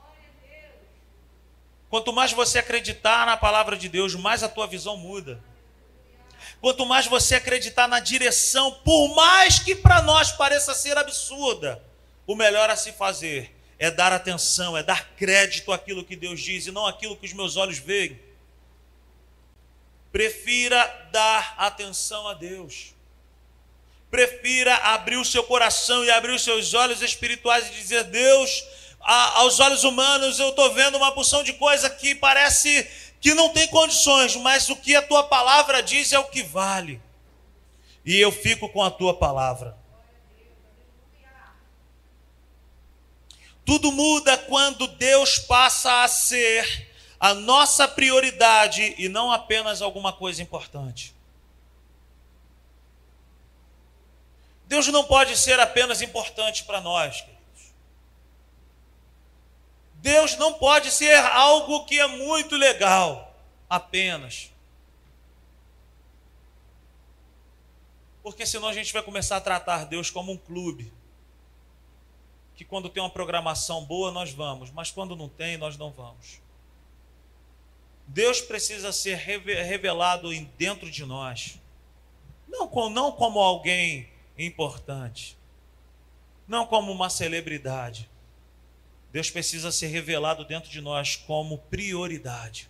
Quanto 1.88 2.12
mais 2.12 2.32
você 2.32 2.58
acreditar 2.58 3.24
na 3.24 3.38
palavra 3.38 3.74
de 3.74 3.88
Deus, 3.88 4.14
mais 4.14 4.42
a 4.42 4.50
tua 4.50 4.66
visão 4.66 4.98
muda. 4.98 5.42
Quanto 6.66 6.84
mais 6.84 7.06
você 7.06 7.36
acreditar 7.36 7.86
na 7.86 8.00
direção, 8.00 8.72
por 8.84 9.14
mais 9.14 9.60
que 9.60 9.72
para 9.72 10.02
nós 10.02 10.32
pareça 10.32 10.74
ser 10.74 10.98
absurda, 10.98 11.80
o 12.26 12.34
melhor 12.34 12.68
a 12.68 12.74
se 12.74 12.90
fazer 12.90 13.54
é 13.78 13.88
dar 13.88 14.12
atenção, 14.12 14.76
é 14.76 14.82
dar 14.82 15.10
crédito 15.10 15.70
àquilo 15.70 16.02
que 16.02 16.16
Deus 16.16 16.40
diz 16.40 16.66
e 16.66 16.72
não 16.72 16.84
àquilo 16.84 17.16
que 17.16 17.24
os 17.24 17.32
meus 17.32 17.56
olhos 17.56 17.78
veem. 17.78 18.20
Prefira 20.10 20.84
dar 21.12 21.54
atenção 21.56 22.26
a 22.26 22.34
Deus. 22.34 22.92
Prefira 24.10 24.74
abrir 24.74 25.18
o 25.18 25.24
seu 25.24 25.44
coração 25.44 26.04
e 26.04 26.10
abrir 26.10 26.32
os 26.32 26.42
seus 26.42 26.74
olhos 26.74 27.00
espirituais 27.00 27.68
e 27.68 27.74
dizer: 27.74 28.02
Deus, 28.02 28.64
aos 28.98 29.60
olhos 29.60 29.84
humanos 29.84 30.40
eu 30.40 30.48
estou 30.48 30.74
vendo 30.74 30.96
uma 30.96 31.12
porção 31.12 31.44
de 31.44 31.52
coisa 31.52 31.88
que 31.88 32.12
parece 32.12 32.90
que 33.20 33.34
não 33.34 33.50
tem 33.50 33.66
condições, 33.68 34.36
mas 34.36 34.68
o 34.68 34.76
que 34.76 34.94
a 34.94 35.02
tua 35.02 35.24
palavra 35.24 35.82
diz 35.82 36.12
é 36.12 36.18
o 36.18 36.28
que 36.28 36.42
vale. 36.42 37.00
E 38.04 38.16
eu 38.16 38.30
fico 38.30 38.68
com 38.68 38.82
a 38.82 38.90
tua 38.90 39.14
palavra. 39.14 39.76
Tudo 43.64 43.90
muda 43.90 44.38
quando 44.38 44.86
Deus 44.86 45.40
passa 45.40 46.04
a 46.04 46.08
ser 46.08 46.88
a 47.18 47.34
nossa 47.34 47.88
prioridade 47.88 48.94
e 48.96 49.08
não 49.08 49.32
apenas 49.32 49.82
alguma 49.82 50.12
coisa 50.12 50.40
importante. 50.40 51.12
Deus 54.66 54.86
não 54.88 55.04
pode 55.04 55.36
ser 55.36 55.58
apenas 55.58 56.02
importante 56.02 56.64
para 56.64 56.80
nós. 56.80 57.24
Deus 60.06 60.36
não 60.36 60.52
pode 60.52 60.92
ser 60.92 61.16
algo 61.16 61.84
que 61.84 61.98
é 61.98 62.06
muito 62.06 62.54
legal, 62.54 63.36
apenas. 63.68 64.52
Porque 68.22 68.46
senão 68.46 68.68
a 68.68 68.72
gente 68.72 68.92
vai 68.92 69.02
começar 69.02 69.38
a 69.38 69.40
tratar 69.40 69.84
Deus 69.84 70.08
como 70.08 70.30
um 70.30 70.36
clube. 70.36 70.92
Que 72.54 72.64
quando 72.64 72.88
tem 72.88 73.02
uma 73.02 73.10
programação 73.10 73.84
boa, 73.84 74.12
nós 74.12 74.30
vamos, 74.30 74.70
mas 74.70 74.92
quando 74.92 75.16
não 75.16 75.28
tem, 75.28 75.56
nós 75.56 75.76
não 75.76 75.90
vamos. 75.90 76.40
Deus 78.06 78.40
precisa 78.40 78.92
ser 78.92 79.16
revelado 79.16 80.32
dentro 80.56 80.88
de 80.88 81.04
nós. 81.04 81.58
Não, 82.46 82.70
não 82.90 83.10
como 83.10 83.40
alguém 83.40 84.08
importante. 84.38 85.36
Não 86.46 86.64
como 86.64 86.92
uma 86.92 87.10
celebridade 87.10 88.08
Deus 89.16 89.30
precisa 89.30 89.72
ser 89.72 89.86
revelado 89.86 90.44
dentro 90.44 90.68
de 90.68 90.78
nós 90.78 91.16
como 91.16 91.56
prioridade. 91.56 92.68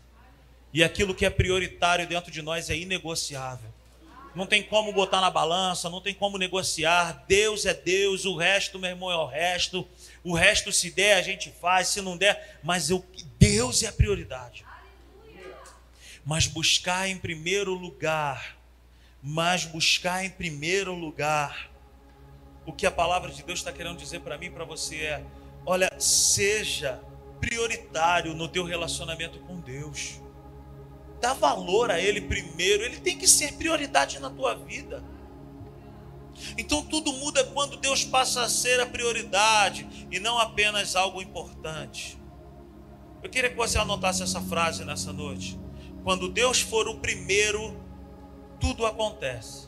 E 0.73 0.85
aquilo 0.85 1.13
que 1.13 1.27
é 1.27 1.31
prioritário 1.31 2.07
dentro 2.07 2.31
de 2.31 2.41
nós 2.41 2.71
é 2.71 2.77
inegociável. 2.77 3.69
Não 4.33 4.47
tem 4.47 4.63
como 4.63 4.93
botar 4.93 5.21
na 5.21 5.29
balança, 5.29 5.91
não 5.91 6.01
tem 6.01 6.15
como 6.15 6.39
negociar. 6.39 7.25
Deus 7.27 7.67
é 7.67 7.75
Deus, 7.75 8.25
o 8.25 8.37
resto, 8.37 8.79
meu 8.79 8.91
irmão, 8.91 9.11
é 9.11 9.17
o 9.17 9.27
resto. 9.27 9.89
O 10.23 10.37
resto, 10.37 10.71
se 10.71 10.89
der, 10.93 11.15
a 11.15 11.21
gente 11.21 11.51
faz, 11.51 11.89
se 11.89 12.01
não 12.01 12.17
der, 12.17 12.61
mas 12.63 12.91
eu, 12.91 13.05
Deus 13.41 13.83
é 13.83 13.89
a 13.89 13.93
prioridade. 13.93 14.65
Mas 16.25 16.47
buscar 16.47 17.09
em 17.09 17.19
primeiro 17.19 17.75
lugar, 17.75 18.57
mas 19.21 19.65
buscar 19.65 20.25
em 20.25 20.31
primeiro 20.31 20.95
lugar 20.95 21.69
o 22.65 22.73
que 22.73 22.87
a 22.87 22.91
palavra 22.93 23.33
de 23.33 23.43
Deus 23.43 23.59
está 23.59 23.73
querendo 23.73 23.99
dizer 23.99 24.21
para 24.21 24.39
mim 24.39 24.47
e 24.47 24.51
para 24.51 24.65
você 24.65 24.97
é: 24.99 25.25
olha, 25.67 25.91
seja 25.99 27.03
prioritário 27.41 28.35
no 28.35 28.49
teu 28.49 28.65
relacionamento 28.65 29.41
com 29.41 29.61
Deus. 29.61 30.21
Dá 31.21 31.35
valor 31.35 31.91
a 31.91 32.01
Ele 32.01 32.21
primeiro, 32.21 32.85
Ele 32.85 33.01
tem 33.01 33.19
que 33.19 33.27
ser 33.27 33.55
prioridade 33.55 34.19
na 34.19 34.31
tua 34.31 34.55
vida. 34.55 35.03
Então 36.57 36.83
tudo 36.83 37.13
muda 37.15 37.45
quando 37.45 37.77
Deus 37.77 38.05
passa 38.05 38.43
a 38.43 38.49
ser 38.49 38.81
a 38.81 38.87
prioridade 38.87 40.07
e 40.11 40.21
não 40.21 40.39
apenas 40.39 40.95
algo 40.95 41.21
importante. 41.21 42.19
Eu 43.23 43.31
queria 43.31 43.51
que 43.51 43.57
você 43.57 43.79
anotasse 43.79 44.23
essa 44.23 44.41
frase 44.41 44.85
nessa 44.85 45.13
noite. 45.13 45.59
Quando 46.05 46.29
Deus 46.29 46.61
for 46.61 46.87
o 46.87 46.99
primeiro, 46.99 47.77
tudo 48.61 48.87
acontece. 48.87 49.66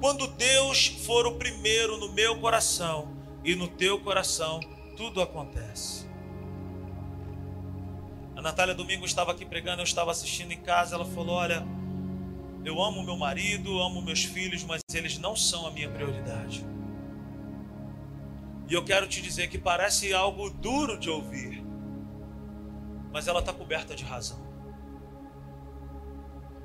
Quando 0.00 0.26
Deus 0.28 0.86
for 0.86 1.26
o 1.26 1.36
primeiro 1.36 1.98
no 1.98 2.12
meu 2.12 2.38
coração 2.40 3.14
e 3.44 3.54
no 3.54 3.68
teu 3.68 4.00
coração, 4.00 4.60
tudo 4.96 5.20
acontece. 5.20 6.08
A 8.34 8.42
Natália 8.42 8.74
domingo 8.74 9.04
estava 9.04 9.32
aqui 9.32 9.44
pregando, 9.44 9.82
eu 9.82 9.84
estava 9.84 10.10
assistindo 10.10 10.52
em 10.52 10.60
casa, 10.60 10.94
ela 10.94 11.04
falou: 11.04 11.36
"Olha, 11.36 11.62
eu 12.64 12.82
amo 12.82 13.02
meu 13.02 13.16
marido, 13.16 13.80
amo 13.80 14.02
meus 14.02 14.24
filhos, 14.24 14.64
mas 14.64 14.82
eles 14.94 15.18
não 15.18 15.36
são 15.36 15.66
a 15.66 15.70
minha 15.70 15.90
prioridade. 15.90 16.64
E 18.68 18.74
eu 18.74 18.84
quero 18.84 19.06
te 19.08 19.20
dizer 19.20 19.48
que 19.48 19.58
parece 19.58 20.14
algo 20.14 20.48
duro 20.48 20.98
de 20.98 21.10
ouvir, 21.10 21.62
mas 23.12 23.26
ela 23.26 23.40
está 23.40 23.52
coberta 23.52 23.94
de 23.94 24.04
razão. 24.04 24.38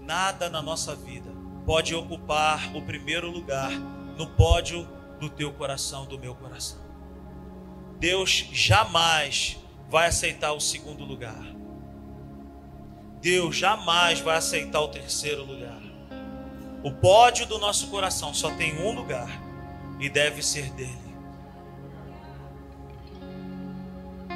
Nada 0.01 0.49
na 0.49 0.61
nossa 0.61 0.95
vida 0.95 1.44
pode 1.65 1.95
ocupar 1.95 2.75
o 2.75 2.81
primeiro 2.81 3.29
lugar 3.29 3.71
no 3.71 4.27
pódio 4.27 4.87
do 5.19 5.29
teu 5.29 5.51
coração, 5.53 6.05
do 6.05 6.19
meu 6.19 6.35
coração. 6.35 6.79
Deus 7.99 8.47
jamais 8.51 9.57
vai 9.89 10.07
aceitar 10.07 10.51
o 10.53 10.59
segundo 10.59 11.03
lugar. 11.03 11.43
Deus 13.19 13.55
jamais 13.55 14.19
vai 14.19 14.37
aceitar 14.37 14.81
o 14.81 14.89
terceiro 14.89 15.43
lugar. 15.43 15.81
O 16.83 16.91
pódio 16.91 17.47
do 17.47 17.57
nosso 17.57 17.87
coração 17.87 18.33
só 18.33 18.51
tem 18.51 18.79
um 18.79 18.91
lugar 18.91 19.41
e 19.99 20.07
deve 20.07 20.43
ser 20.43 20.69
dele. 20.71 21.05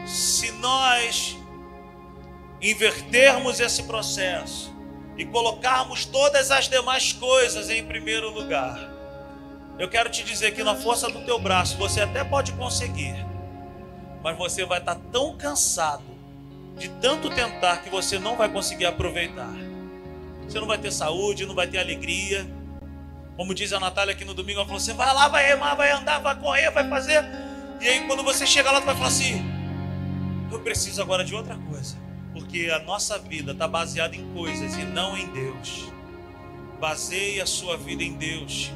Se 0.08 0.52
nós 0.54 1.38
invertermos 2.60 3.60
esse 3.60 3.84
processo 3.84 4.74
e 5.20 5.26
colocarmos 5.26 6.06
todas 6.06 6.50
as 6.50 6.70
demais 6.70 7.12
coisas 7.12 7.70
em 7.70 7.84
primeiro 7.84 8.34
lugar, 8.34 8.90
eu 9.78 9.90
quero 9.90 10.10
te 10.10 10.24
dizer 10.24 10.52
que 10.56 10.64
na 10.64 10.76
força 10.76 11.10
do 11.10 11.20
teu 11.26 11.38
braço 11.38 11.78
você 11.78 12.00
até 12.00 12.24
pode 12.24 12.54
conseguir, 12.54 13.14
mas 14.24 14.38
você 14.38 14.66
vai 14.66 14.80
estar 14.80 14.96
tão 15.12 15.38
cansado 15.38 16.06
de 16.78 16.88
tanto 17.02 17.30
tentar 17.30 17.84
que 17.84 17.90
você 17.90 18.18
não 18.18 18.38
vai 18.38 18.48
conseguir 18.48 18.86
aproveitar. 18.86 19.52
Você 20.44 20.58
não 20.58 20.68
vai 20.68 20.78
ter 20.78 20.92
saúde, 20.92 21.46
não 21.46 21.54
vai 21.54 21.68
ter 21.68 21.80
alegria. 21.80 22.50
Como 23.36 23.54
diz 23.54 23.74
a 23.74 23.80
Natália 23.80 24.14
aqui 24.14 24.24
no 24.24 24.34
domingo, 24.34 24.60
ela 24.60 24.66
falou: 24.66 24.80
você 24.80 24.94
vai 24.94 25.14
lá, 25.14 25.28
vai 25.28 25.46
remar, 25.46 25.76
vai 25.76 25.92
andar, 25.92 26.20
vai 26.20 26.36
correr, 26.40 26.72
vai 26.72 26.88
fazer. 26.90 27.24
E 27.82 27.88
aí, 27.88 28.08
quando 28.08 28.24
você 28.24 28.48
chegar 28.48 28.72
lá, 28.72 28.80
tu 28.80 28.86
vai 28.86 28.96
falar 28.96 29.10
assim: 29.10 29.44
eu 30.52 30.60
preciso 30.62 31.02
agora 31.02 31.24
de 31.24 31.36
outra 31.36 31.56
coisa. 31.70 32.09
Porque 32.50 32.72
a 32.72 32.80
nossa 32.80 33.20
vida 33.20 33.52
está 33.52 33.68
baseada 33.68 34.16
em 34.16 34.34
coisas 34.34 34.76
e 34.76 34.82
não 34.82 35.16
em 35.16 35.28
Deus. 35.28 35.88
Baseie 36.80 37.40
a 37.40 37.46
sua 37.46 37.78
vida 37.78 38.04
em 38.04 38.14
Deus. 38.14 38.72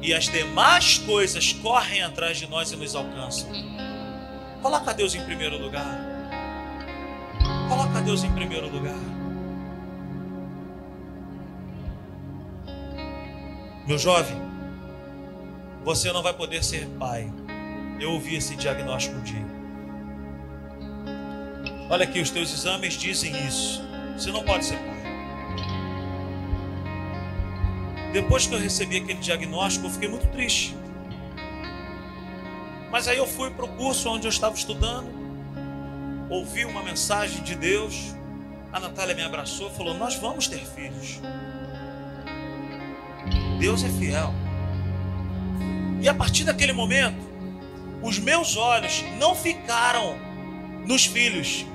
E 0.00 0.14
as 0.14 0.24
demais 0.24 0.96
coisas 0.96 1.52
correm 1.52 2.02
atrás 2.02 2.38
de 2.38 2.46
nós 2.46 2.72
e 2.72 2.76
nos 2.76 2.94
alcançam. 2.94 3.50
Coloca 4.62 4.94
Deus 4.94 5.14
em 5.14 5.22
primeiro 5.22 5.58
lugar. 5.58 6.00
Coloca 7.68 8.00
Deus 8.00 8.24
em 8.24 8.32
primeiro 8.32 8.70
lugar. 8.70 8.96
Meu 13.86 13.98
jovem, 13.98 14.40
você 15.84 16.10
não 16.10 16.22
vai 16.22 16.32
poder 16.32 16.64
ser 16.64 16.86
pai. 16.98 17.30
Eu 18.00 18.12
ouvi 18.12 18.36
esse 18.36 18.56
diagnóstico 18.56 19.18
um 19.18 19.22
dia. 19.22 19.53
Olha 21.88 22.04
aqui, 22.04 22.20
os 22.20 22.30
teus 22.30 22.52
exames 22.52 22.94
dizem 22.94 23.46
isso. 23.46 23.82
Você 24.16 24.30
não 24.30 24.42
pode 24.42 24.64
ser 24.64 24.76
pai. 24.76 24.94
Depois 28.12 28.46
que 28.46 28.54
eu 28.54 28.58
recebi 28.58 28.98
aquele 28.98 29.18
diagnóstico, 29.18 29.86
eu 29.86 29.90
fiquei 29.90 30.08
muito 30.08 30.26
triste. 30.28 30.76
Mas 32.90 33.08
aí 33.08 33.18
eu 33.18 33.26
fui 33.26 33.50
para 33.50 33.64
o 33.64 33.68
curso 33.68 34.08
onde 34.08 34.24
eu 34.24 34.30
estava 34.30 34.54
estudando, 34.54 35.08
ouvi 36.30 36.64
uma 36.64 36.80
mensagem 36.82 37.42
de 37.42 37.56
Deus. 37.56 38.14
A 38.72 38.78
Natália 38.78 39.14
me 39.14 39.22
abraçou 39.22 39.68
e 39.68 39.74
falou: 39.74 39.94
Nós 39.94 40.14
vamos 40.14 40.46
ter 40.46 40.64
filhos. 40.64 41.20
Deus 43.58 43.82
é 43.82 43.88
fiel. 43.88 44.32
E 46.00 46.08
a 46.08 46.14
partir 46.14 46.44
daquele 46.44 46.72
momento, 46.72 47.18
os 48.00 48.18
meus 48.18 48.56
olhos 48.56 49.02
não 49.18 49.34
ficaram 49.34 50.16
nos 50.86 51.06
filhos, 51.06 51.66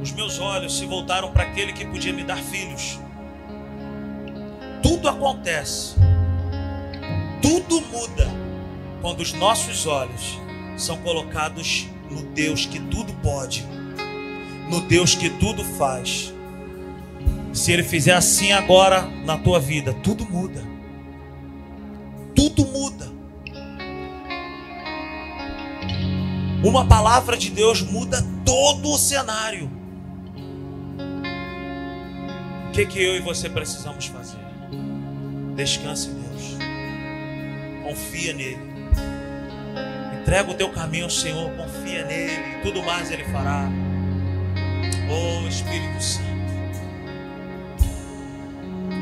os 0.00 0.12
meus 0.12 0.38
olhos 0.38 0.76
se 0.76 0.86
voltaram 0.86 1.30
para 1.32 1.44
aquele 1.44 1.72
que 1.72 1.84
podia 1.84 2.12
me 2.12 2.24
dar 2.24 2.38
filhos. 2.38 2.98
Tudo 4.82 5.08
acontece, 5.08 5.94
tudo 7.42 7.80
muda 7.80 8.28
quando 9.00 9.20
os 9.20 9.32
nossos 9.32 9.86
olhos 9.86 10.38
são 10.76 10.96
colocados 10.98 11.88
no 12.10 12.22
Deus 12.22 12.66
que 12.66 12.78
tudo 12.78 13.12
pode, 13.22 13.66
no 14.70 14.80
Deus 14.82 15.14
que 15.14 15.30
tudo 15.30 15.64
faz. 15.64 16.32
Se 17.52 17.72
Ele 17.72 17.82
fizer 17.82 18.14
assim 18.14 18.52
agora 18.52 19.02
na 19.24 19.38
tua 19.38 19.58
vida, 19.58 19.92
tudo 19.94 20.24
muda 20.24 20.76
tudo 22.36 22.66
muda. 22.66 23.10
Uma 26.62 26.86
palavra 26.86 27.36
de 27.36 27.50
Deus 27.50 27.80
muda 27.82 28.24
todo 28.44 28.90
o 28.90 28.98
cenário. 28.98 29.70
Que, 32.76 32.84
que 32.84 33.02
eu 33.02 33.16
e 33.16 33.20
você 33.20 33.48
precisamos 33.48 34.04
fazer? 34.04 34.36
Descanse 35.54 36.10
em 36.10 36.14
Deus. 36.14 36.58
Confia 37.82 38.34
nele. 38.34 38.58
Entrega 40.20 40.50
o 40.50 40.54
teu 40.54 40.68
caminho 40.68 41.04
ao 41.04 41.10
Senhor, 41.10 41.50
confia 41.52 42.04
nele, 42.04 42.60
tudo 42.62 42.82
mais 42.82 43.10
ele 43.10 43.24
fará. 43.24 43.66
Oh 45.08 45.48
Espírito 45.48 46.02
Santo. 46.02 46.26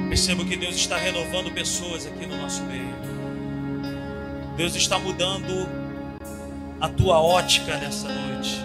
Percebo 0.08 0.44
que 0.44 0.56
Deus 0.56 0.76
está 0.76 0.96
renovando 0.96 1.50
pessoas 1.52 2.06
aqui 2.06 2.26
no 2.26 2.36
nosso 2.36 2.62
meio. 2.62 2.94
Deus 4.56 4.76
está 4.76 5.00
mudando 5.00 5.68
a 6.80 6.88
tua 6.88 7.20
ótica 7.20 7.76
nessa 7.78 8.06
noite. 8.06 8.64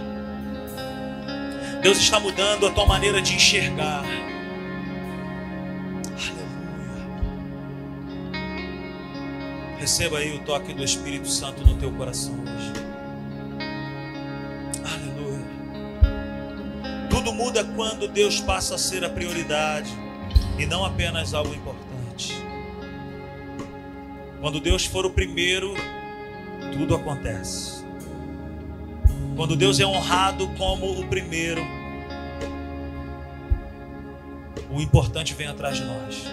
Deus 1.81 1.97
está 1.97 2.19
mudando 2.19 2.67
a 2.67 2.71
tua 2.71 2.85
maneira 2.85 3.19
de 3.19 3.33
enxergar. 3.33 4.03
Receba 9.89 10.19
aí 10.19 10.35
o 10.35 10.39
toque 10.41 10.71
do 10.71 10.83
Espírito 10.83 11.27
Santo 11.27 11.65
no 11.65 11.73
teu 11.73 11.91
coração 11.91 12.35
hoje. 12.43 12.73
Aleluia. 14.85 15.43
Tudo 17.09 17.33
muda 17.33 17.63
quando 17.63 18.07
Deus 18.07 18.39
passa 18.39 18.75
a 18.75 18.77
ser 18.77 19.03
a 19.03 19.09
prioridade 19.09 19.89
e 20.59 20.67
não 20.67 20.85
apenas 20.85 21.33
algo 21.33 21.55
importante. 21.55 22.35
Quando 24.39 24.59
Deus 24.59 24.85
for 24.85 25.07
o 25.07 25.09
primeiro, 25.09 25.73
tudo 26.71 26.93
acontece. 26.93 27.83
Quando 29.35 29.55
Deus 29.55 29.79
é 29.79 29.87
honrado 29.87 30.49
como 30.49 30.99
o 30.99 31.07
primeiro, 31.07 31.63
o 34.69 34.79
importante 34.79 35.33
vem 35.33 35.47
atrás 35.47 35.77
de 35.77 35.83
nós. 35.83 36.25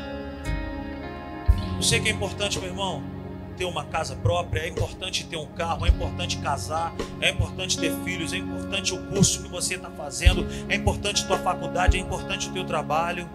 Eu 1.75 1.83
sei 1.83 2.01
que 2.01 2.11
é 2.11 2.13
importante, 2.13 2.59
meu 2.59 2.69
irmão, 2.69 3.16
ter 3.57 3.65
uma 3.65 3.85
casa 3.85 4.15
própria, 4.17 4.61
é 4.61 4.69
importante 4.69 5.25
ter 5.25 5.37
um 5.37 5.47
carro, 5.47 5.87
é 5.87 5.89
importante 5.89 6.37
casar, 6.39 6.95
é 7.21 7.31
importante 7.31 7.79
ter 7.79 7.93
filhos, 8.05 8.33
é 8.33 8.37
importante 8.37 8.95
o 8.95 9.07
curso 9.07 9.43
que 9.43 9.49
você 9.49 9.75
está 9.75 9.91
fazendo, 9.91 10.47
é 10.69 10.75
importante 10.77 11.27
tua 11.27 11.39
faculdade, 11.39 11.97
é 11.97 12.01
importante 12.01 12.49
o 12.49 12.53
teu 12.53 12.65
trabalho. 12.65 13.29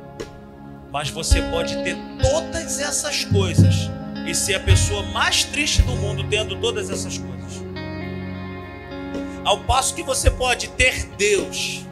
Mas 0.92 1.10
você 1.10 1.42
pode 1.44 1.76
ter 1.84 1.98
todas 2.22 2.80
essas 2.80 3.26
coisas 3.26 3.90
e 4.28 4.36
ser 4.36 4.56
a 4.56 4.60
pessoa 4.60 5.04
mais 5.04 5.44
triste 5.44 5.82
do 5.82 5.96
mundo 5.96 6.24
tendo 6.30 6.56
todas 6.60 6.90
essas 6.90 7.18
coisas. 7.18 7.64
Ao 9.44 9.58
passo 9.60 9.96
que 9.96 10.04
você 10.04 10.30
pode 10.30 10.68
ter 10.70 11.08
Deus, 11.18 11.86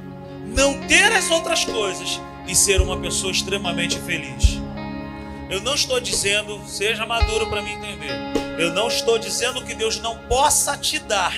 não 0.55 0.79
ter 0.87 1.11
as 1.11 1.31
outras 1.31 1.65
coisas 1.65 2.21
e 2.47 2.55
ser 2.55 2.81
uma 2.81 2.97
pessoa 2.99 3.31
extremamente 3.31 3.97
feliz. 3.97 4.59
Eu 5.49 5.61
não 5.61 5.73
estou 5.73 5.99
dizendo, 5.99 6.61
seja 6.67 7.07
maduro 7.07 7.49
para 7.49 7.61
me 7.63 7.71
entender. 7.71 8.11
Eu 8.59 8.71
não 8.71 8.87
estou 8.87 9.17
dizendo 9.17 9.63
que 9.63 9.73
Deus 9.73 9.99
não 9.99 10.15
possa 10.27 10.77
te 10.77 10.99
dar. 10.99 11.33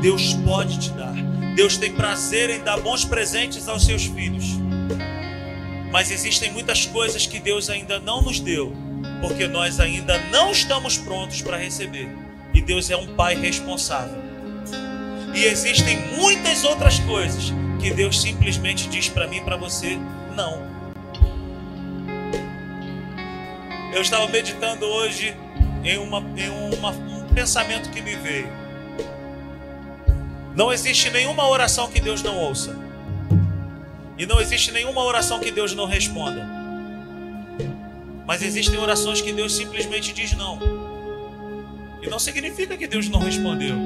Deus 0.00 0.34
pode 0.34 0.78
te 0.78 0.90
dar. 0.90 1.14
Deus 1.56 1.76
tem 1.76 1.92
prazer 1.92 2.50
em 2.50 2.62
dar 2.62 2.78
bons 2.78 3.04
presentes 3.04 3.66
aos 3.66 3.84
seus 3.84 4.04
filhos. 4.04 4.44
Mas 5.90 6.12
existem 6.12 6.52
muitas 6.52 6.86
coisas 6.86 7.26
que 7.26 7.40
Deus 7.40 7.68
ainda 7.68 7.98
não 7.98 8.22
nos 8.22 8.38
deu, 8.38 8.72
porque 9.20 9.48
nós 9.48 9.80
ainda 9.80 10.16
não 10.30 10.52
estamos 10.52 10.96
prontos 10.96 11.42
para 11.42 11.56
receber. 11.56 12.08
E 12.52 12.60
Deus 12.60 12.88
é 12.88 12.96
um 12.96 13.16
pai 13.16 13.34
responsável. 13.34 14.22
E 15.34 15.44
existem 15.44 15.98
muitas 16.16 16.62
outras 16.62 17.00
coisas 17.00 17.52
que 17.80 17.90
Deus 17.90 18.22
simplesmente 18.22 18.88
diz 18.88 19.08
para 19.08 19.26
mim 19.26 19.38
e 19.38 19.40
para 19.40 19.56
você: 19.56 19.98
não. 20.36 20.73
Eu 23.94 24.02
estava 24.02 24.26
meditando 24.26 24.84
hoje 24.86 25.36
em, 25.84 25.98
uma, 25.98 26.18
em 26.18 26.48
uma, 26.76 26.90
um 26.90 27.32
pensamento 27.32 27.90
que 27.90 28.02
me 28.02 28.16
veio. 28.16 28.48
Não 30.56 30.72
existe 30.72 31.10
nenhuma 31.10 31.48
oração 31.48 31.88
que 31.88 32.00
Deus 32.00 32.20
não 32.20 32.36
ouça. 32.36 32.76
E 34.18 34.26
não 34.26 34.40
existe 34.40 34.72
nenhuma 34.72 35.00
oração 35.04 35.38
que 35.38 35.52
Deus 35.52 35.74
não 35.74 35.86
responda. 35.86 36.44
Mas 38.26 38.42
existem 38.42 38.76
orações 38.80 39.20
que 39.20 39.32
Deus 39.32 39.54
simplesmente 39.54 40.12
diz 40.12 40.32
não. 40.32 40.58
E 42.02 42.08
não 42.08 42.18
significa 42.18 42.76
que 42.76 42.88
Deus 42.88 43.08
não 43.08 43.20
respondeu. 43.20 43.76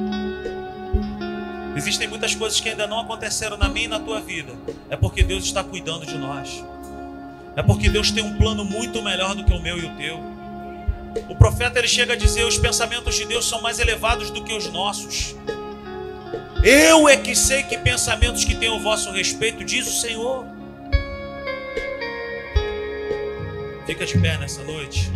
Existem 1.77 2.09
muitas 2.09 2.35
coisas 2.35 2.59
que 2.59 2.71
ainda 2.71 2.87
não 2.87 3.01
aconteceram 3.01 3.59
na 3.59 3.69
minha 3.69 3.85
e 3.85 3.89
na 3.89 4.01
tua 4.01 4.23
vida. 4.23 4.55
É 4.89 4.97
porque 4.97 5.23
Deus 5.23 5.45
está 5.45 5.63
cuidando 5.63 6.07
de 6.07 6.17
nós. 6.17 6.65
É 7.59 7.63
porque 7.63 7.91
Deus 7.91 8.13
tem 8.13 8.23
um 8.23 8.37
plano 8.37 8.65
muito 8.65 9.03
melhor 9.03 9.35
do 9.35 9.43
que 9.43 9.53
o 9.53 9.61
meu 9.61 9.77
e 9.77 9.85
o 9.85 9.97
teu. 9.97 10.21
O 11.29 11.35
profeta 11.35 11.81
ele 11.81 11.89
chega 11.89 12.13
a 12.13 12.17
dizer: 12.17 12.45
os 12.45 12.57
pensamentos 12.57 13.17
de 13.17 13.25
Deus 13.25 13.49
são 13.49 13.61
mais 13.61 13.81
elevados 13.81 14.31
do 14.31 14.45
que 14.45 14.55
os 14.55 14.73
nossos. 14.73 15.35
Eu 16.63 17.09
é 17.09 17.17
que 17.17 17.35
sei 17.35 17.65
que 17.65 17.77
pensamentos 17.77 18.45
que 18.45 18.55
tenho 18.55 18.77
o 18.77 18.81
vosso 18.81 19.11
respeito, 19.11 19.65
diz 19.65 19.89
o 19.89 20.01
Senhor. 20.01 20.47
Fica 23.87 24.07
de 24.07 24.17
pé 24.19 24.39
nessa 24.39 24.63
noite. 24.63 25.11